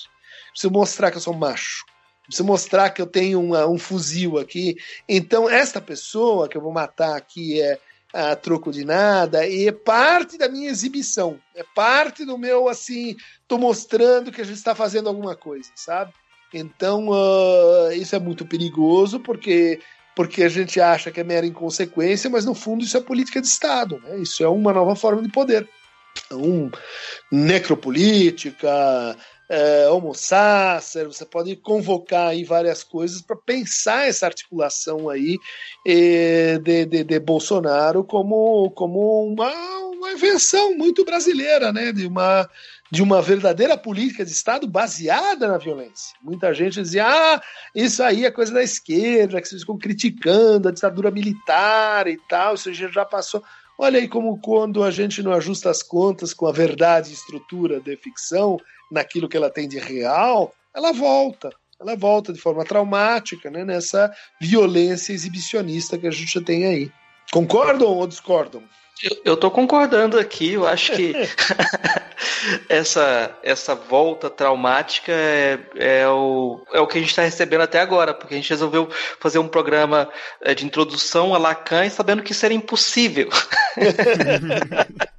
[0.52, 1.86] preciso mostrar que eu sou macho,
[2.24, 4.78] preciso mostrar que eu tenho uma, um fuzil aqui.
[5.08, 7.80] Então, esta pessoa que eu vou matar aqui é
[8.16, 13.18] a troco de nada, e é parte da minha exibição, é parte do meu, assim,
[13.46, 16.14] tô mostrando que a gente está fazendo alguma coisa, sabe?
[16.54, 19.82] Então, uh, isso é muito perigoso, porque,
[20.16, 23.48] porque a gente acha que é mera inconsequência, mas no fundo isso é política de
[23.48, 24.18] Estado, né?
[24.20, 25.68] isso é uma nova forma de poder.
[26.26, 26.72] Então,
[27.30, 29.18] necropolítica,
[29.50, 29.88] é,
[31.06, 35.38] você pode convocar aí várias coisas para pensar essa articulação aí
[35.86, 39.52] é, de, de, de, Bolsonaro como, como uma,
[39.90, 41.92] uma invenção muito brasileira, né?
[41.92, 42.50] De uma,
[42.92, 46.16] de uma verdadeira política de Estado baseada na violência.
[46.24, 47.42] Muita gente dizia, ah,
[47.74, 52.56] isso aí é coisa da esquerda, que vocês ficam criticando a ditadura militar e tal,
[52.56, 53.44] isso já passou.
[53.78, 57.82] Olha aí como quando a gente não ajusta as contas com a verdade e estrutura
[57.82, 58.58] de ficção,
[58.92, 61.50] naquilo que ela tem de real, ela volta.
[61.80, 66.92] Ela volta de forma traumática né, nessa violência exibicionista que a gente tem aí.
[67.32, 68.64] Concordam ou discordam?
[69.26, 71.14] Eu, tô concordando aqui, eu acho que
[72.70, 77.82] essa, essa volta traumática é, é, o, é o que a gente está recebendo até
[77.82, 80.10] agora, porque a gente resolveu fazer um programa
[80.42, 83.30] é, de introdução a Lacan sabendo que isso era impossível.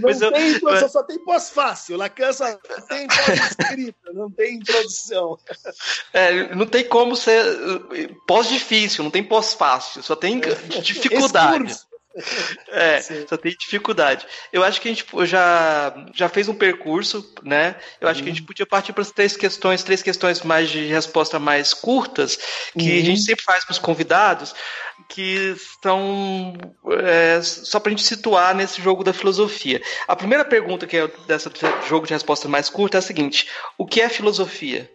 [0.00, 0.88] não Mas tem, eu...
[0.88, 2.54] só, tem pós-fácil, Lacan só
[2.88, 5.38] tem pós-escrita, não tem introdução.
[6.12, 7.44] É, não tem como ser
[8.26, 10.40] pós-difícil, não tem pós-fácil, só tem
[10.82, 11.74] dificuldade.
[12.68, 13.26] É, Sim.
[13.28, 14.26] só tem dificuldade.
[14.52, 17.76] Eu acho que a gente já, já fez um percurso, né?
[18.00, 18.24] Eu acho uhum.
[18.24, 18.46] que a gente uhum.
[18.46, 22.36] podia partir para as três questões, três questões mais de resposta mais curtas,
[22.78, 22.98] que uhum.
[22.98, 24.54] a gente sempre faz para os convidados,
[25.08, 26.54] que estão
[27.04, 29.80] é, só para a gente situar nesse jogo da filosofia.
[30.06, 31.50] A primeira pergunta que é dessa
[31.88, 34.90] jogo de resposta mais curta é a seguinte: o que é filosofia?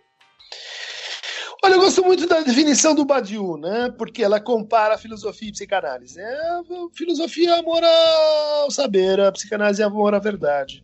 [1.65, 3.89] Olha, eu gosto muito da definição do Badiou, né?
[3.97, 6.19] Porque ela compara filosofia e psicanálise.
[6.19, 6.59] É,
[6.93, 10.83] filosofia é amor ao saber, a psicanálise é amor à verdade.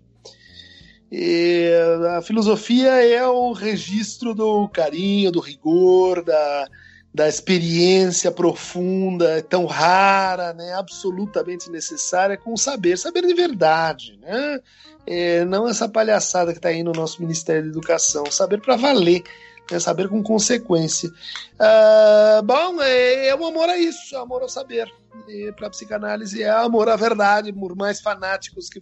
[1.11, 1.69] E
[2.15, 6.65] a filosofia é o registro do carinho, do rigor, da,
[7.13, 10.71] da experiência profunda, tão rara, né?
[10.75, 14.61] absolutamente necessária, com o saber, saber de verdade, né?
[15.05, 19.23] É, não essa palhaçada que está aí no nosso Ministério da Educação, saber para valer
[19.71, 21.09] é saber com consequência.
[21.09, 24.91] Uh, bom, é, é amor a isso, é amor ao saber.
[25.27, 28.81] E para a psicanálise é amor à verdade, por mais fanáticos que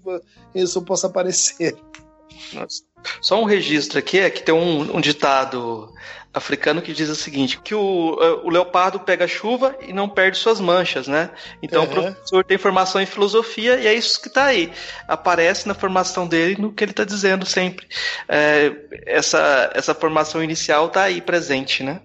[0.54, 1.76] isso possa parecer.
[2.54, 2.84] Nossa.
[3.22, 5.94] Só um registro aqui é que tem um, um ditado
[6.38, 10.38] africano que diz o seguinte: que o, eh, o leopardo pega chuva e não perde
[10.38, 11.30] suas manchas, né?
[11.62, 11.90] Então uhum.
[11.90, 14.72] o professor tem formação em filosofia e é isso que está aí.
[15.08, 17.88] Aparece na formação dele no que ele está dizendo sempre.
[18.28, 18.72] É,
[19.06, 22.02] essa, essa formação inicial está aí presente, né?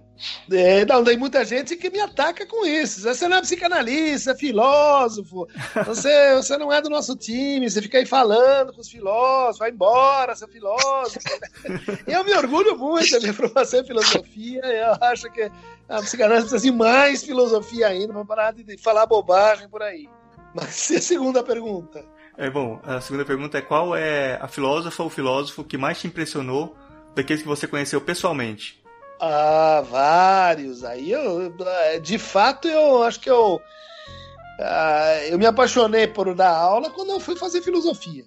[0.50, 3.02] É, não, tem muita gente que me ataca com isso.
[3.02, 5.48] Você não é psicanalista, é filósofo.
[5.86, 7.68] Você, você não é do nosso time.
[7.68, 9.58] Você fica aí falando com os filósofos.
[9.58, 11.18] Vai embora, seu filósofo.
[12.06, 14.60] Eu me orgulho muito da minha formação em filosofia.
[14.64, 15.50] Eu acho que
[15.88, 20.08] a psicanálise precisa de mais filosofia ainda para parar de falar bobagem por aí.
[20.54, 22.04] Mas e a segunda pergunta?
[22.36, 26.06] É bom, a segunda pergunta é qual é a filósofa ou filósofo que mais te
[26.06, 26.76] impressionou
[27.14, 28.81] daqueles que você conheceu pessoalmente?
[29.24, 30.82] Ah, vários.
[30.82, 31.54] Aí eu,
[32.02, 33.62] de fato, eu acho que eu,
[34.58, 38.24] ah, eu me apaixonei por dar aula quando eu fui fazer filosofia.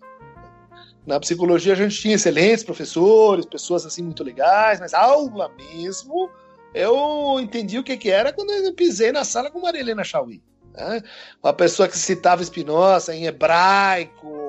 [1.06, 6.32] Na psicologia a gente tinha excelentes professores, pessoas assim muito legais, mas aula mesmo,
[6.74, 10.42] eu entendi o que, que era quando eu pisei na sala com Maria Helena Chauí.
[10.74, 11.04] Né?
[11.44, 14.45] Uma pessoa que citava Spinoza em hebraico,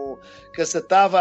[0.57, 1.20] que citava,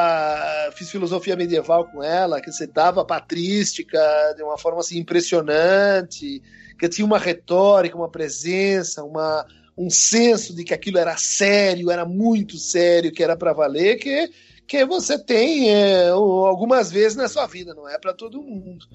[0.77, 3.99] fiz filosofia medieval com ela, que citava patrística
[4.37, 6.41] de uma forma assim impressionante,
[6.79, 9.45] que tinha uma retórica, uma presença, uma,
[9.77, 14.29] um senso de que aquilo era sério, era muito sério, que era para valer, que
[14.67, 18.87] que você tem é, algumas vezes na sua vida, não é para todo mundo.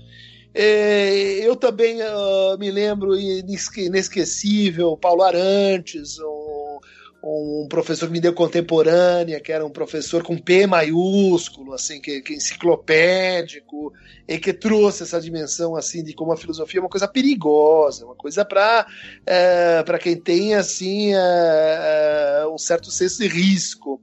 [0.53, 6.18] É, eu também uh, me lembro inesquecível Paulo Arantes,
[7.23, 12.35] um, professor me deu contemporânea, que era um professor com P maiúsculo, assim, que, que
[12.35, 13.93] enciclopédico,
[14.27, 18.14] e que trouxe essa dimensão assim de como a filosofia é uma coisa perigosa, uma
[18.14, 18.87] coisa para
[19.27, 24.01] é, para quem tem assim é, um certo senso de risco.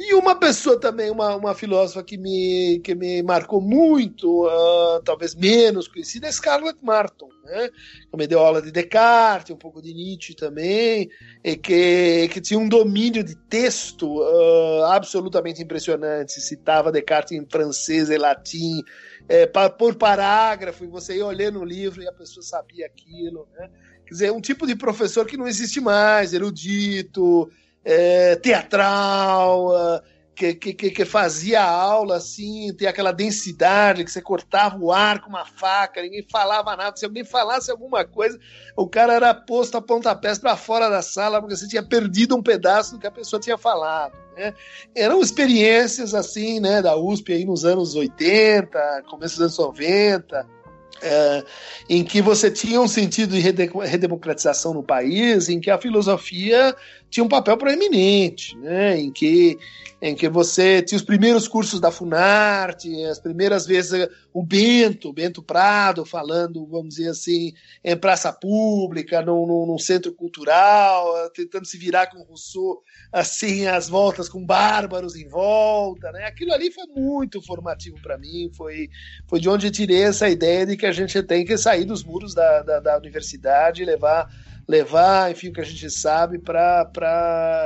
[0.00, 5.34] E uma pessoa também, uma, uma filósofa que me, que me marcou muito, uh, talvez
[5.34, 7.68] menos conhecida, é Scarlett Martin, né?
[8.08, 11.10] que me deu aula de Descartes, um pouco de Nietzsche também,
[11.42, 16.40] e que, que tinha um domínio de texto uh, absolutamente impressionante.
[16.40, 18.84] Citava Descartes em francês e latim,
[19.28, 23.48] é, por parágrafo, e você ia olhando o livro e a pessoa sabia aquilo.
[23.52, 23.68] Né?
[24.06, 27.50] Quer dizer, um tipo de professor que não existe mais, erudito,
[27.84, 30.02] é, teatral, uh,
[30.38, 35.28] que, que, que, fazia aula assim, tem aquela densidade, que você cortava o ar com
[35.28, 36.96] uma faca, ninguém falava nada.
[36.96, 38.38] Se alguém falasse alguma coisa,
[38.76, 42.42] o cara era posto a pontapés para fora da sala, porque você tinha perdido um
[42.42, 44.16] pedaço do que a pessoa tinha falado.
[44.36, 44.54] Né?
[44.94, 50.58] Eram experiências assim, né, da USP aí nos anos 80, começo dos anos 90
[51.02, 51.44] é,
[51.88, 56.74] em que você tinha um sentido de redemocratização no país, em que a filosofia
[57.10, 58.98] tinha um papel proeminente, né?
[58.98, 59.58] em, que,
[60.00, 65.42] em que você tinha os primeiros cursos da Funarte, as primeiras vezes o Bento, Bento
[65.42, 71.78] Prado, falando, vamos dizer assim, em praça pública, num, num, num centro cultural, tentando se
[71.78, 76.12] virar com Rousseau, assim, as voltas com bárbaros em volta.
[76.12, 76.24] Né?
[76.24, 78.90] Aquilo ali foi muito formativo para mim, foi,
[79.26, 82.34] foi de onde tirei essa ideia de que a gente tem que sair dos muros
[82.34, 84.28] da, da, da universidade e levar
[84.68, 86.86] levar, enfim, o que a gente sabe para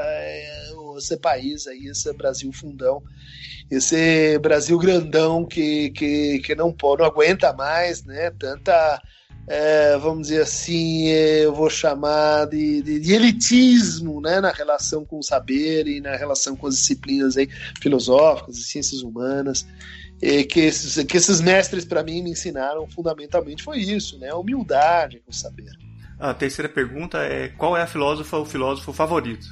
[0.07, 3.03] é, esse país aí, esse Brasil fundão,
[3.69, 8.31] esse Brasil grandão que, que, que não pode, não aguenta mais, né?
[8.39, 9.03] Tanta,
[9.49, 14.41] é, vamos dizer assim, é, eu vou chamar de, de, de, elitismo, né?
[14.41, 17.49] Na relação com o saber e na relação com as disciplinas aí
[17.81, 19.67] filosóficas e ciências humanas.
[20.21, 24.29] Que esses, que esses mestres para mim me ensinaram fundamentalmente foi isso, né?
[24.29, 25.82] A humildade com o saber.
[26.23, 29.45] A terceira pergunta é: qual é a filósofa ou filósofo favorito?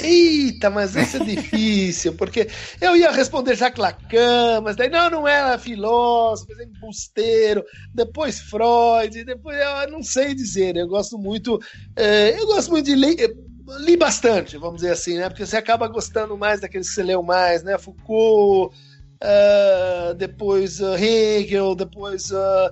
[0.00, 2.48] Eita, mas isso é difícil, porque
[2.80, 7.62] eu ia responder Jacques Lacan, mas daí não, não era filósofo, é embusteiro,
[7.92, 11.60] depois Freud, depois eu não sei dizer, eu gosto muito,
[11.94, 13.36] é, eu gosto muito de ler,
[13.80, 15.28] li bastante, vamos dizer assim, né?
[15.28, 17.76] Porque você acaba gostando mais daqueles que você leu mais, né?
[17.76, 18.74] Foucault,
[19.22, 22.70] uh, depois uh, Hegel, depois uh,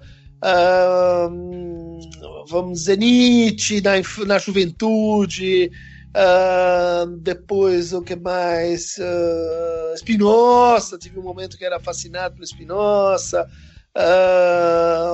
[2.49, 3.93] vamos dizer, Nietzsche na,
[4.27, 5.71] na juventude,
[6.15, 8.97] uh, depois o que mais?
[8.99, 13.47] Uh, Spinoza, tive um momento que era fascinado por Spinoza.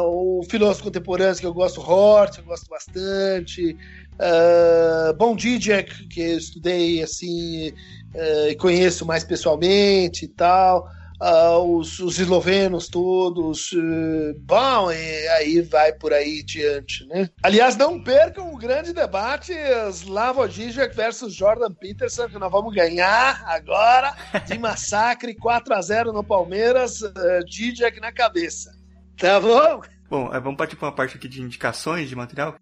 [0.06, 3.76] O filósofo contemporâneo que eu gosto, Hort, eu gosto bastante.
[4.14, 10.88] Uh, Bom Dijak, que eu estudei assim uh, e conheço mais pessoalmente e tal
[11.20, 13.72] uh, os, os, eslovenos todos.
[13.72, 17.28] Uh, bom, e aí vai por aí diante, né?
[17.42, 19.52] Aliás, não percam o grande debate
[19.92, 24.14] Slavo Žižek versus Jordan Peterson, que nós vamos ganhar agora
[24.46, 28.70] de massacre 4 a 0 no Palmeiras, uh, na cabeça.
[29.16, 29.82] Tá bom?
[30.08, 32.56] Bom, vamos partir para uma parte aqui de indicações de material.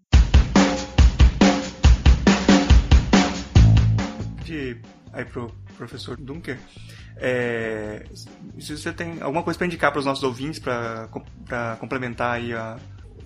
[4.43, 4.79] De
[5.13, 6.59] aí pro professor Dunker.
[7.21, 8.05] É,
[8.59, 12.77] se você tem alguma coisa para indicar para os nossos ouvintes para complementar aí a,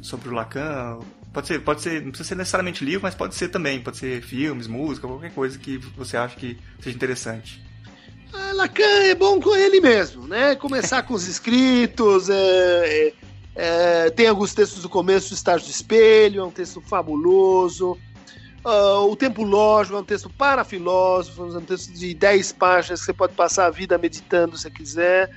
[0.01, 0.99] sobre o Lacan?
[1.31, 4.21] Pode ser, pode ser, não precisa ser necessariamente livro, mas pode ser também, pode ser
[4.21, 7.63] filmes, música, qualquer coisa que você acha que seja interessante.
[8.31, 10.55] Ah, Lacan é bom com ele mesmo, né?
[10.55, 13.13] Começar com os escritos, é, é,
[13.55, 17.97] é, tem alguns textos do começo do Estágio do Espelho, é um texto fabuloso.
[18.65, 23.01] Uh, o Tempo Lógico é um texto para filósofos, é um texto de 10 páginas
[23.01, 25.29] que você pode passar a vida meditando se quiser.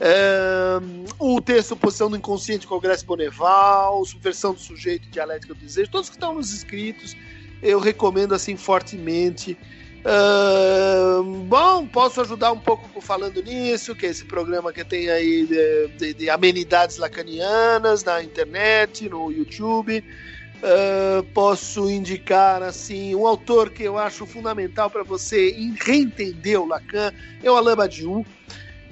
[0.00, 5.60] Um, o texto Posição do Inconsciente com o Grécio Boneval, Subversão do Sujeito, Dialética do
[5.60, 7.16] Desejo, todos que estão nos escritos,
[7.62, 9.56] eu recomendo assim fortemente.
[10.04, 15.46] Uh, bom, posso ajudar um pouco falando nisso, que é esse programa que tem aí
[15.46, 20.04] de, de, de amenidades lacanianas na internet, no YouTube.
[20.62, 27.12] Uh, posso indicar assim um autor que eu acho fundamental para você reentender o Lacan
[27.42, 28.24] é o Alain Badiou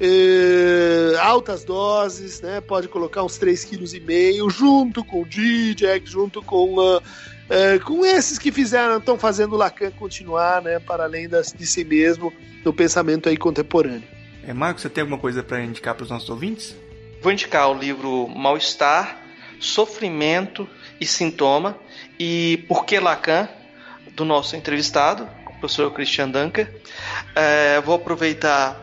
[0.04, 2.60] é, altas doses, né?
[2.60, 8.36] Pode colocar uns 3,5 kg junto com o Zizek, junto com, uh, uh, com esses
[8.36, 10.80] que fizeram, estão fazendo o Lacan continuar, né?
[10.80, 12.32] Para além das, de si mesmo,
[12.64, 14.02] no pensamento aí contemporâneo.
[14.44, 16.74] É, Marcos, você tem alguma coisa para indicar para os nossos ouvintes?
[17.20, 19.20] Vou indicar o livro Mal-Estar,
[19.60, 20.68] Sofrimento
[21.02, 21.76] e Sintoma
[22.16, 23.48] e Por que Lacan,
[24.14, 26.72] do nosso entrevistado, o professor Christian Dunker.
[27.34, 28.80] É, vou aproveitar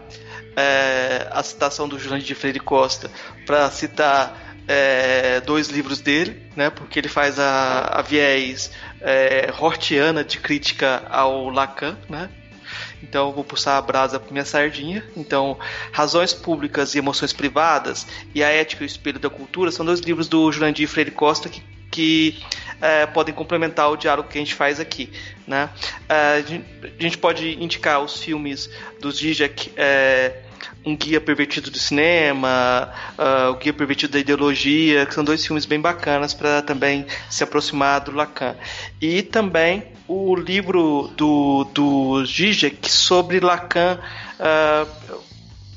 [0.55, 3.09] é, a citação do Jurandir de Freire Costa
[3.45, 10.21] para citar é, dois livros dele, né, porque ele faz a, a viés é, hortiana
[10.21, 12.29] de crítica ao Lacan, né,
[13.01, 15.03] então vou puxar a brasa para minha sardinha.
[15.15, 15.57] Então,
[15.91, 19.99] Razões Públicas e Emoções Privadas e A Ética e o Espelho da Cultura são dois
[20.01, 22.37] livros do Jurandir Freire Costa que, que
[22.81, 25.09] é, podem complementar o diálogo que a gente faz aqui.
[25.47, 25.69] Né?
[26.07, 26.43] É,
[26.99, 28.69] a gente pode indicar os filmes
[28.99, 29.71] do Zizek.
[29.75, 30.43] É,
[30.85, 32.91] um guia pervertido do cinema,
[33.51, 37.99] o guia pervertido da ideologia, que são dois filmes bem bacanas para também se aproximar
[37.99, 38.55] do Lacan.
[39.01, 43.99] E também o livro do, do Zizek sobre Lacan.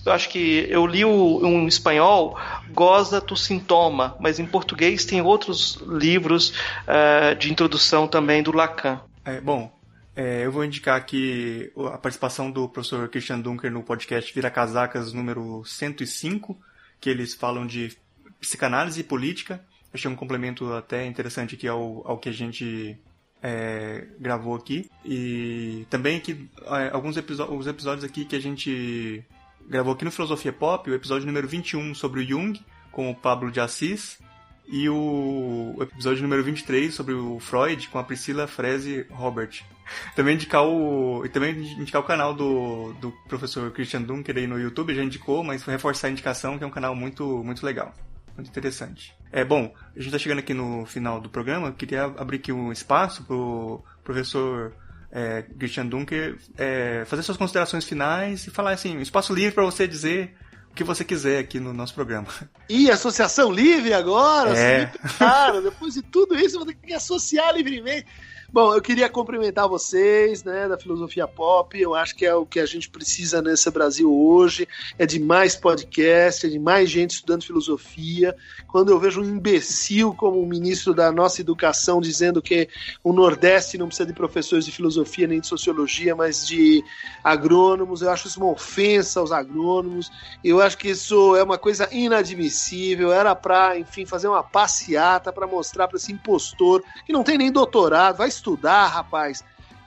[0.05, 2.39] Eu acho que eu li o, um espanhol,
[2.71, 6.51] Goza tu Sintoma, mas em português tem outros livros
[6.83, 9.01] uh, de introdução também do Lacan.
[9.25, 9.73] É, bom,
[10.15, 15.13] é, eu vou indicar aqui a participação do professor Christian Dunker no podcast Vira Casacas
[15.13, 16.59] número 105,
[17.01, 17.97] que eles falam de
[18.41, 19.65] psicanálise e política.
[19.93, 22.99] Achei um complemento até interessante aqui ao, ao que a gente
[23.43, 24.91] é, gravou aqui.
[25.05, 29.25] E também que é, alguns episódios, episódios aqui que a gente
[29.69, 32.61] gravou aqui no Filosofia Pop, o episódio número 21 sobre o Jung,
[32.91, 34.19] com o Pablo de Assis,
[34.67, 39.63] e o episódio número 23 sobre o Freud com a Priscila Freze Robert.
[40.15, 41.25] Também indicar o.
[41.25, 45.43] E também indicar o canal do, do professor Christian Dunker aí no YouTube, já indicou,
[45.43, 47.93] mas reforçar a indicação, que é um canal muito, muito legal.
[48.35, 49.15] Muito interessante.
[49.31, 52.73] É bom, a gente está chegando aqui no final do programa, queria abrir aqui um
[52.73, 54.73] espaço pro professor
[55.13, 59.87] é, Christian Dunker é, fazer suas considerações finais e falar assim, espaço livre para você
[59.87, 60.35] dizer
[60.71, 62.29] o que você quiser aqui no nosso programa.
[62.69, 64.59] E associação livre agora?
[64.59, 64.91] É.
[65.19, 68.07] Cara, depois de tudo isso, eu vou ter que associar livremente.
[68.53, 71.81] Bom, eu queria cumprimentar vocês, né, da Filosofia Pop.
[71.81, 74.69] Eu acho que é o que a gente precisa nesse Brasil hoje.
[74.99, 78.37] É de mais podcast, é de mais gente estudando filosofia.
[78.69, 82.69] Quando eu vejo um imbecil como o ministro da nossa educação dizendo que
[83.03, 86.85] o Nordeste não precisa de professores de filosofia nem de sociologia, mas de
[87.25, 90.11] agrônomos, eu acho isso uma ofensa aos agrônomos.
[90.45, 93.15] Eu acho que isso é uma coisa inadmissível.
[93.15, 97.51] Era para, enfim, fazer uma passeata para mostrar para esse impostor que não tem nem
[97.51, 98.41] doutorado, vai estudar,
[98.86, 99.45] rapaz.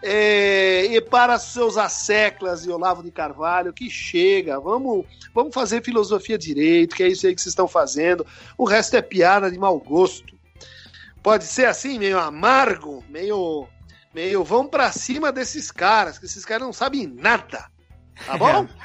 [0.08, 5.04] É, e para seus asseclas e Olavo de Carvalho, que chega, vamos,
[5.34, 8.26] vamos fazer filosofia direito, que é isso aí que vocês estão fazendo.
[8.56, 10.36] O resto é piada de mau gosto.
[11.24, 13.68] Pode ser assim, meio amargo, meio.
[14.14, 17.66] meio vamos para cima desses caras, que esses caras não sabem nada.
[18.26, 18.68] Tá bom?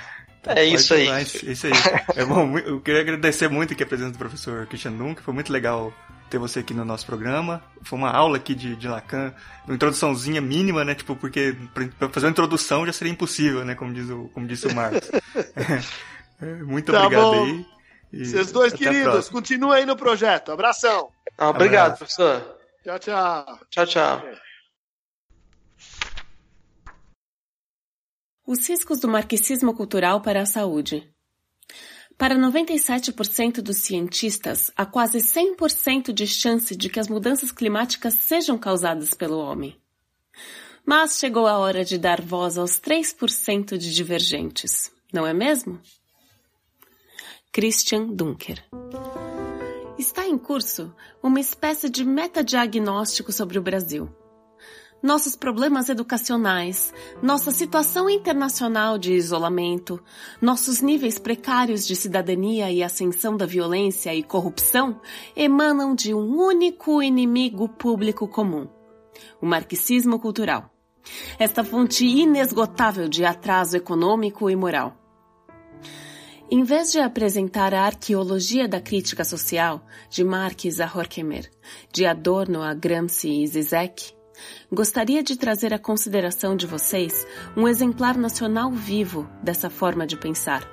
[0.47, 1.07] É, é isso aí.
[1.23, 1.73] Isso aí.
[2.17, 5.53] É bom, eu queria agradecer muito aqui a presença do professor Christian Nunca, foi muito
[5.53, 5.93] legal
[6.31, 7.63] ter você aqui no nosso programa.
[7.83, 9.35] Foi uma aula aqui de, de Lacan,
[9.67, 10.95] uma introduçãozinha mínima, né?
[10.95, 11.57] Tipo, porque
[11.99, 13.75] para fazer uma introdução já seria impossível, né?
[13.75, 15.11] Como, diz o, como disse o Marcos.
[16.43, 17.45] É, muito tá obrigado bom.
[17.45, 17.67] aí.
[18.25, 20.51] Vocês dois queridos, continua aí no projeto.
[20.51, 21.11] Abração.
[21.37, 21.99] Ah, obrigado, Abraço.
[21.99, 22.57] professor.
[22.83, 23.59] Tchau, tchau.
[23.69, 24.23] Tchau, tchau.
[28.47, 31.10] Os riscos do marxismo cultural para a saúde.
[32.21, 38.59] Para 97% dos cientistas, há quase 100% de chance de que as mudanças climáticas sejam
[38.59, 39.75] causadas pelo homem.
[40.85, 45.81] Mas chegou a hora de dar voz aos 3% de divergentes, não é mesmo?
[47.51, 48.63] Christian Dunker
[49.99, 54.15] Está em curso uma espécie de metadiagnóstico sobre o Brasil.
[55.03, 56.93] Nossos problemas educacionais,
[57.23, 59.99] nossa situação internacional de isolamento,
[60.43, 65.01] nossos níveis precários de cidadania e ascensão da violência e corrupção
[65.35, 68.69] emanam de um único inimigo público comum:
[69.41, 70.71] o marxismo cultural.
[71.39, 74.95] Esta fonte inesgotável de atraso econômico e moral.
[76.51, 81.51] Em vez de apresentar a arqueologia da crítica social, de Marx a Horkheimer,
[81.91, 84.20] de Adorno a Gramsci e Zizek,
[84.73, 87.27] gostaria de trazer à consideração de vocês
[87.57, 90.69] um exemplar nacional vivo dessa forma de pensar.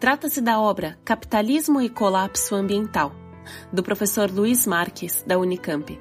[0.00, 3.12] Trata-se da obra Capitalismo e Colapso Ambiental,
[3.72, 5.98] do professor Luiz Marques, da Unicamp.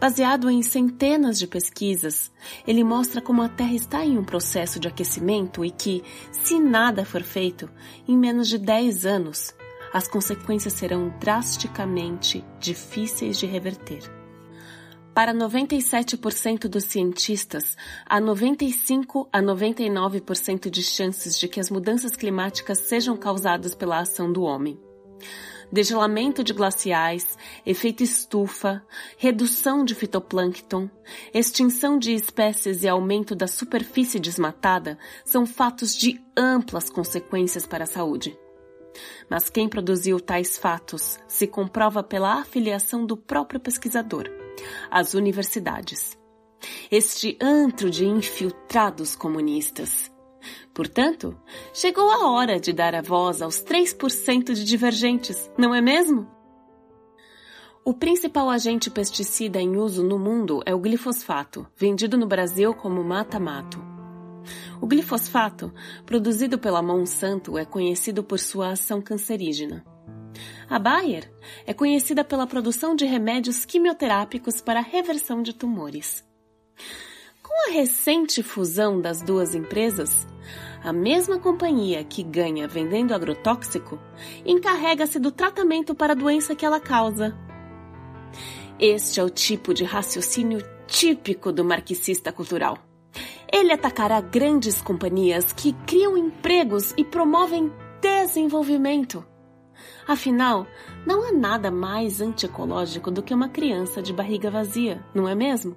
[0.00, 2.32] Baseado em centenas de pesquisas,
[2.66, 6.02] ele mostra como a Terra está em um processo de aquecimento e que,
[6.32, 7.70] se nada for feito,
[8.08, 9.54] em menos de 10 anos,
[9.92, 14.21] as consequências serão drasticamente difíceis de reverter.
[15.14, 22.78] Para 97% dos cientistas, há 95 a 99% de chances de que as mudanças climáticas
[22.78, 24.80] sejam causadas pela ação do homem
[25.72, 28.84] degelamento de glaciais, efeito estufa,
[29.16, 30.90] redução de fitoplâncton,
[31.32, 37.86] extinção de espécies e aumento da superfície desmatada são fatos de amplas consequências para a
[37.86, 38.38] saúde.
[39.30, 44.28] Mas quem produziu tais fatos se comprova pela afiliação do próprio pesquisador,
[44.90, 46.18] às universidades.
[46.90, 50.12] Este antro de infiltrados comunistas
[50.74, 51.36] Portanto,
[51.72, 56.26] chegou a hora de dar a voz aos 3% de divergentes, não é mesmo?
[57.84, 63.02] O principal agente pesticida em uso no mundo é o glifosfato, vendido no Brasil como
[63.02, 63.82] mata-mato.
[64.80, 65.72] O glifosfato,
[66.06, 69.84] produzido pela Monsanto, é conhecido por sua ação cancerígena.
[70.68, 71.30] A Bayer
[71.66, 76.24] é conhecida pela produção de remédios quimioterápicos para reversão de tumores.
[77.42, 80.26] Com a recente fusão das duas empresas,
[80.82, 84.00] a mesma companhia que ganha vendendo agrotóxico
[84.44, 87.36] encarrega-se do tratamento para a doença que ela causa.
[88.78, 92.78] Este é o tipo de raciocínio típico do marxista cultural.
[93.52, 97.70] Ele atacará grandes companhias que criam empregos e promovem
[98.00, 99.24] desenvolvimento.
[100.06, 100.66] Afinal,
[101.06, 105.76] não há nada mais antiecológico do que uma criança de barriga vazia, não é mesmo?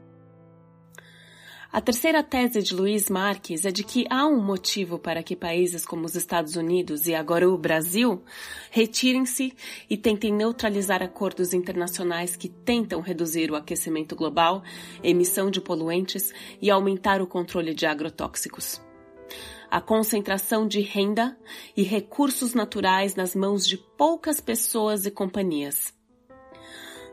[1.75, 5.85] A terceira tese de Luiz Marques é de que há um motivo para que países
[5.85, 8.23] como os Estados Unidos e agora o Brasil
[8.71, 9.53] retirem-se
[9.89, 14.63] e tentem neutralizar acordos internacionais que tentam reduzir o aquecimento global,
[15.03, 18.81] emissão de poluentes e aumentar o controle de agrotóxicos.
[19.69, 21.37] A concentração de renda
[21.75, 25.93] e recursos naturais nas mãos de poucas pessoas e companhias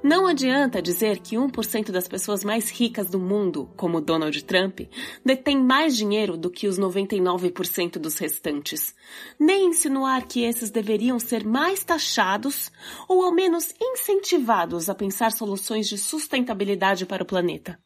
[0.03, 4.81] não adianta dizer que 1% das pessoas mais ricas do mundo, como Donald Trump,
[5.25, 8.95] detém mais dinheiro do que os 99% dos restantes.
[9.39, 12.73] Nem insinuar que esses deveriam ser mais taxados
[13.09, 17.79] ou ao menos incentivados a pensar soluções de sustentabilidade para o planeta.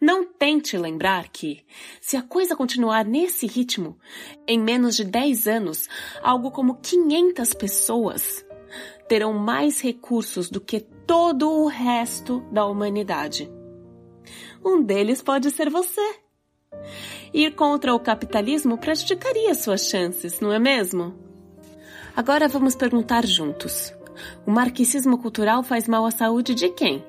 [0.00, 1.64] Não tente lembrar que,
[2.00, 3.98] se a coisa continuar nesse ritmo,
[4.46, 5.88] em menos de 10 anos,
[6.22, 8.44] algo como 500 pessoas
[9.08, 13.50] terão mais recursos do que todo o resto da humanidade.
[14.64, 16.00] Um deles pode ser você.
[17.32, 21.14] Ir contra o capitalismo prejudicaria suas chances, não é mesmo?
[22.16, 23.94] Agora vamos perguntar juntos:
[24.46, 27.04] o marxismo cultural faz mal à saúde de quem?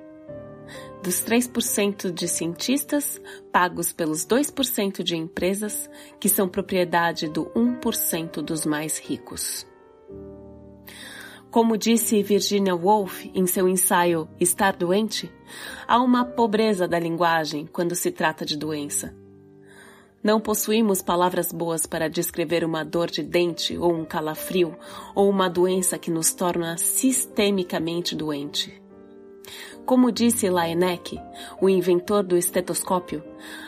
[1.05, 5.87] Dos 3% de cientistas pagos pelos 2% de empresas
[6.19, 9.67] que são propriedade do 1% dos mais ricos.
[11.51, 15.31] Como disse Virginia Woolf em seu ensaio Estar Doente,
[15.87, 19.15] há uma pobreza da linguagem quando se trata de doença.
[20.23, 24.75] Não possuímos palavras boas para descrever uma dor de dente ou um calafrio
[25.13, 28.83] ou uma doença que nos torna sistemicamente doente.
[29.85, 31.21] Como disse Laennec,
[31.61, 33.23] o inventor do estetoscópio,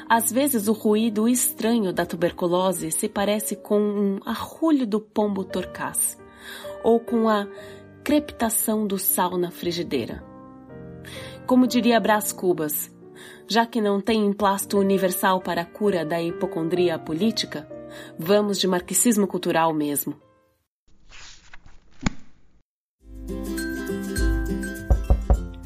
[0.09, 6.17] às vezes o ruído estranho da tuberculose se parece com um arrulho do pombo torcaz,
[6.83, 7.47] ou com a
[8.03, 10.23] crepitação do sal na frigideira.
[11.45, 12.91] Como diria Brás Cubas,
[13.47, 17.69] já que não tem emplasto universal para a cura da hipocondria política,
[18.17, 20.15] vamos de marxismo cultural mesmo.